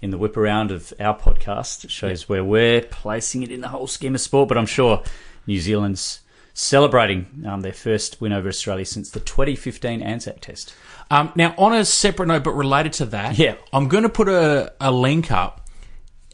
[0.00, 1.84] in the whip around of our podcast.
[1.84, 5.02] It shows where we're placing it in the whole scheme of sport, but I'm sure
[5.46, 6.20] New Zealand's
[6.52, 10.74] celebrating um, their first win over Australia since the 2015 Anzac Test.
[11.10, 13.54] Um, now, on a separate note, but related to that, Yeah.
[13.72, 15.66] I'm going to put a, a link up.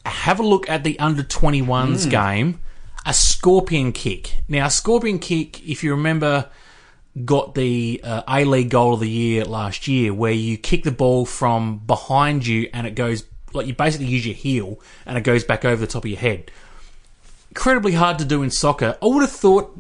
[0.05, 2.61] Have a look at the under 21s game,
[3.05, 4.43] a scorpion kick.
[4.49, 6.49] Now, a scorpion kick, if you remember,
[7.25, 10.93] got the uh, A League goal of the year last year, where you kick the
[10.93, 15.23] ball from behind you and it goes like you basically use your heel and it
[15.23, 16.51] goes back over the top of your head.
[17.57, 18.99] Incredibly hard to do in soccer.
[19.01, 19.75] I would have thought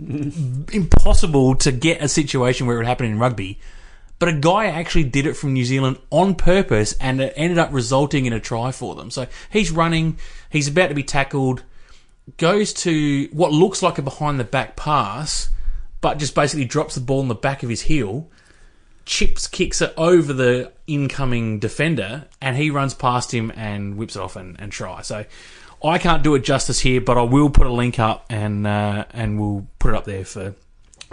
[0.72, 3.60] impossible to get a situation where it would happen in rugby.
[4.18, 7.68] But a guy actually did it from New Zealand on purpose and it ended up
[7.70, 9.10] resulting in a try for them.
[9.10, 10.18] So he's running,
[10.48, 11.64] he's about to be tackled,
[12.38, 15.50] goes to what looks like a behind the back pass,
[16.00, 18.30] but just basically drops the ball in the back of his heel,
[19.04, 24.22] chips, kicks it over the incoming defender, and he runs past him and whips it
[24.22, 25.02] off and, and try.
[25.02, 25.26] So
[25.89, 29.05] I can't do it justice here, but I will put a link up and uh,
[29.12, 30.55] and we'll put it up there for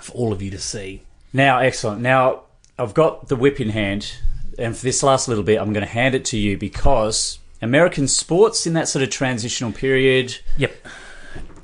[0.01, 1.01] for all of you to see.
[1.31, 2.01] Now, excellent.
[2.01, 2.43] Now,
[2.77, 4.15] I've got the whip in hand,
[4.57, 8.07] and for this last little bit, I'm going to hand it to you because American
[8.07, 10.37] sports in that sort of transitional period.
[10.57, 10.75] Yep.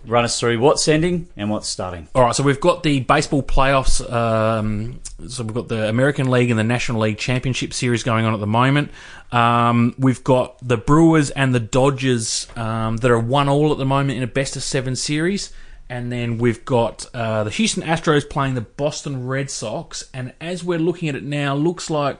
[0.06, 2.08] Run us through what's ending and what's starting.
[2.16, 4.02] All right, so we've got the baseball playoffs.
[4.12, 8.34] Um, so we've got the American League and the National League Championship Series going on
[8.34, 8.92] at the moment.
[9.32, 13.86] Um, we've got the Brewers and the Dodgers um, that are one all at the
[13.86, 15.54] moment in a best of seven series.
[15.90, 20.08] And then we've got uh, the Houston Astros playing the Boston Red Sox.
[20.14, 22.20] And as we're looking at it now, looks like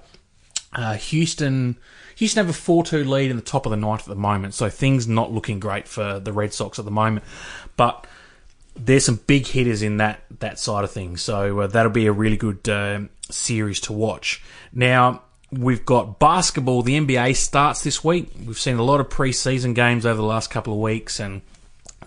[0.74, 1.78] uh, Houston
[2.20, 4.70] Houston have a 4-2 lead in the top of the ninth at the moment, so
[4.70, 7.24] things not looking great for the Red Sox at the moment.
[7.80, 8.06] But
[8.76, 12.12] there's some big hitters in that that side of things, so uh, that'll be a
[12.12, 14.44] really good uh, series to watch.
[14.74, 16.82] Now we've got basketball.
[16.82, 18.32] The NBA starts this week.
[18.46, 21.42] We've seen a lot of preseason games over the last couple of weeks, and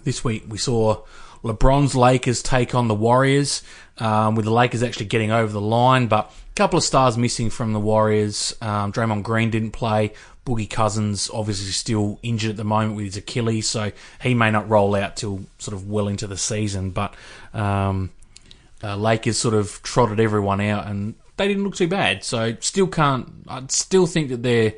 [0.04, 1.04] this week we saw
[1.42, 3.62] LeBron's Lakers take on the Warriors,
[3.96, 7.48] um, with the Lakers actually getting over the line, but a couple of stars missing
[7.48, 8.54] from the Warriors.
[8.60, 10.12] Um, Draymond Green didn't play.
[10.44, 14.68] Boogie Cousins obviously still injured at the moment with his Achilles, so he may not
[14.68, 16.90] roll out till sort of well into the season.
[16.90, 17.14] But
[17.54, 18.10] um,
[18.82, 22.24] uh, Lakers sort of trotted everyone out, and they didn't look too bad.
[22.24, 23.28] So still can't.
[23.46, 24.70] I still think that they're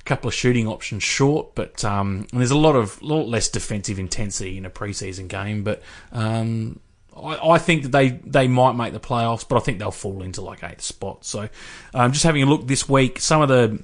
[0.00, 3.98] a couple of shooting options short, but um, there's a lot of lot less defensive
[3.98, 5.64] intensity in a preseason game.
[5.64, 5.82] But
[6.12, 6.80] um,
[7.16, 10.22] I, I think that they, they might make the playoffs, but I think they'll fall
[10.22, 11.24] into like eighth spot.
[11.24, 11.48] So
[11.94, 13.82] um, just having a look this week, some of the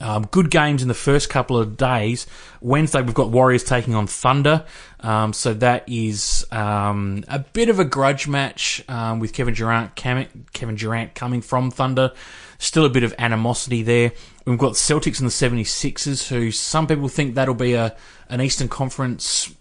[0.00, 2.26] um, good games in the first couple of days.
[2.60, 4.64] Wednesday, we've got Warriors taking on Thunder.
[5.00, 9.94] Um, so that is um, a bit of a grudge match um, with Kevin Durant,
[9.94, 12.12] Cam- Kevin Durant coming from Thunder.
[12.58, 14.12] Still a bit of animosity there.
[14.46, 17.94] We've got Celtics and the 76ers, who some people think that'll be a
[18.30, 19.54] an Eastern Conference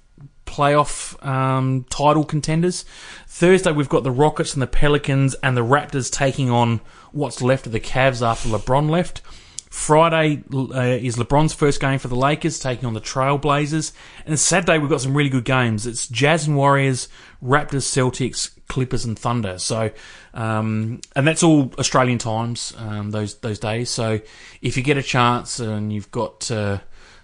[0.45, 2.85] playoff um, title contenders.
[3.27, 6.79] Thursday, we've got the Rockets and the Pelicans and the Raptors taking on
[7.11, 9.21] what's left of the Cavs after LeBron left.
[9.73, 13.91] Friday uh, is LeBron's first game for the Lakers, taking on the Trailblazers.
[14.23, 15.87] And Saturday, we've got some really good games.
[15.87, 17.09] It's Jazz and Warriors,
[17.43, 19.57] Raptors, Celtics, Clippers, and Thunder.
[19.57, 19.89] So,
[20.35, 23.89] um, and that's all Australian times um, those those days.
[23.89, 24.21] So,
[24.61, 26.77] if you get a chance and you've got uh,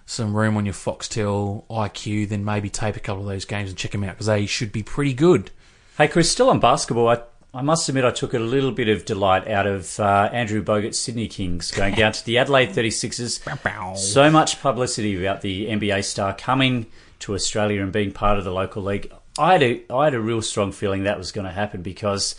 [0.04, 3.78] some room on your Foxtel IQ, then maybe tape a couple of those games and
[3.78, 5.52] check them out because they should be pretty good.
[5.96, 7.10] Hey, Chris, still on basketball.
[7.10, 7.22] I,
[7.52, 10.98] I must admit, I took a little bit of delight out of uh, Andrew Bogut's
[11.00, 13.96] Sydney Kings going down to the Adelaide 36ers.
[13.96, 16.86] So much publicity about the NBA star coming
[17.20, 19.12] to Australia and being part of the local league.
[19.36, 22.36] I had a, I had a real strong feeling that was going to happen because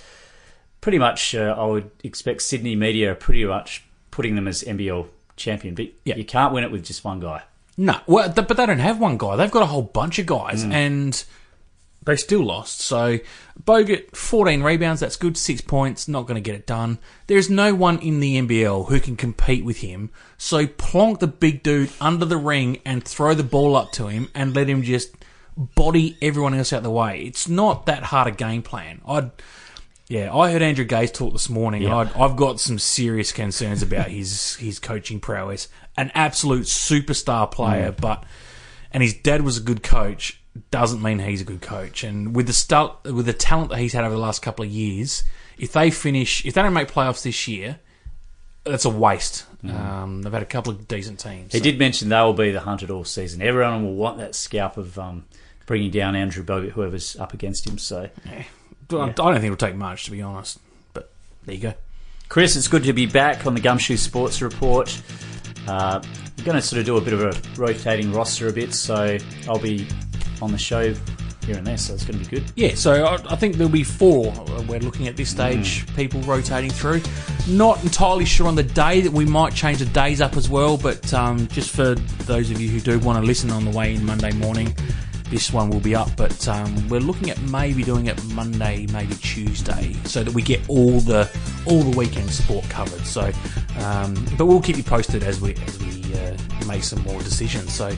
[0.80, 5.07] pretty much uh, I would expect Sydney media are pretty much putting them as NBL
[5.36, 6.16] champion, but Yeah.
[6.16, 7.43] you can't win it with just one guy.
[7.78, 9.36] No, well, th- but they don't have one guy.
[9.36, 10.72] They've got a whole bunch of guys, Mm.
[10.74, 11.24] and
[12.04, 12.82] they still lost.
[12.82, 13.20] So
[13.64, 15.38] Bogut, 14 rebounds, that's good.
[15.38, 16.99] Six points, not going to get it done.
[17.28, 20.10] There's no one in the NBL who can compete with him.
[20.38, 24.30] So plonk the big dude under the ring and throw the ball up to him
[24.34, 25.14] and let him just
[25.56, 27.22] body everyone else out the way.
[27.22, 29.02] It's not that hard a game plan.
[29.08, 29.32] I'd.
[30.08, 32.02] Yeah, I heard Andrew Gaze talk this morning, Yeah.
[32.02, 35.70] and I'd, I've got some serious concerns about his his coaching prowess.
[35.95, 38.02] An absolute superstar player, mm.
[38.02, 38.26] but
[38.91, 42.04] and his dad was a good coach doesn't mean he's a good coach.
[42.04, 44.72] And with the stu- with the talent that he's had over the last couple of
[44.72, 45.24] years,
[45.58, 47.80] if they finish, if they don't make playoffs this year,
[48.64, 49.45] that's a waste.
[49.64, 51.52] Um, they've had a couple of decent teams.
[51.54, 53.41] He so- did mention they will be the hunted all season.
[53.41, 55.26] Everyone will want that scalp of um,
[55.66, 57.78] bringing down Andrew Bogut, whoever's up against him.
[57.78, 58.43] So, Yeah.
[58.91, 60.60] I don't think it'll take much, to be honest.
[60.93, 61.12] But
[61.45, 61.74] there you go.
[62.28, 65.02] Chris, it's good to be back on the Gumshoe Sports Report.
[65.68, 66.01] Uh,
[66.38, 69.18] we're going to sort of do a bit of a rotating roster a bit, so
[69.47, 69.88] I'll be
[70.41, 70.93] on the show
[71.45, 72.51] here and there, so it's going to be good.
[72.55, 74.32] Yeah, so I, I think there'll be four.
[74.32, 77.01] uh, We're looking at this stage, people rotating through.
[77.47, 80.78] Not entirely sure on the day that we might change the days up as well,
[80.78, 81.95] but um, just for
[82.26, 84.76] those of you who do want to listen on the way in Monday morning,
[85.32, 86.16] this one will be up.
[86.16, 90.62] But um, we're looking at maybe doing it Monday, maybe Tuesday, so that we get
[90.70, 91.28] all the
[91.66, 93.08] all the weekend sport covered.
[93.08, 93.32] So,
[93.80, 97.74] um, but we'll keep you posted as we as we uh, make some more decisions.
[97.74, 97.96] So,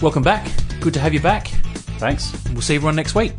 [0.00, 0.48] welcome back.
[0.80, 1.48] Good to have you back.
[1.98, 2.32] Thanks.
[2.52, 3.32] We'll see everyone next week.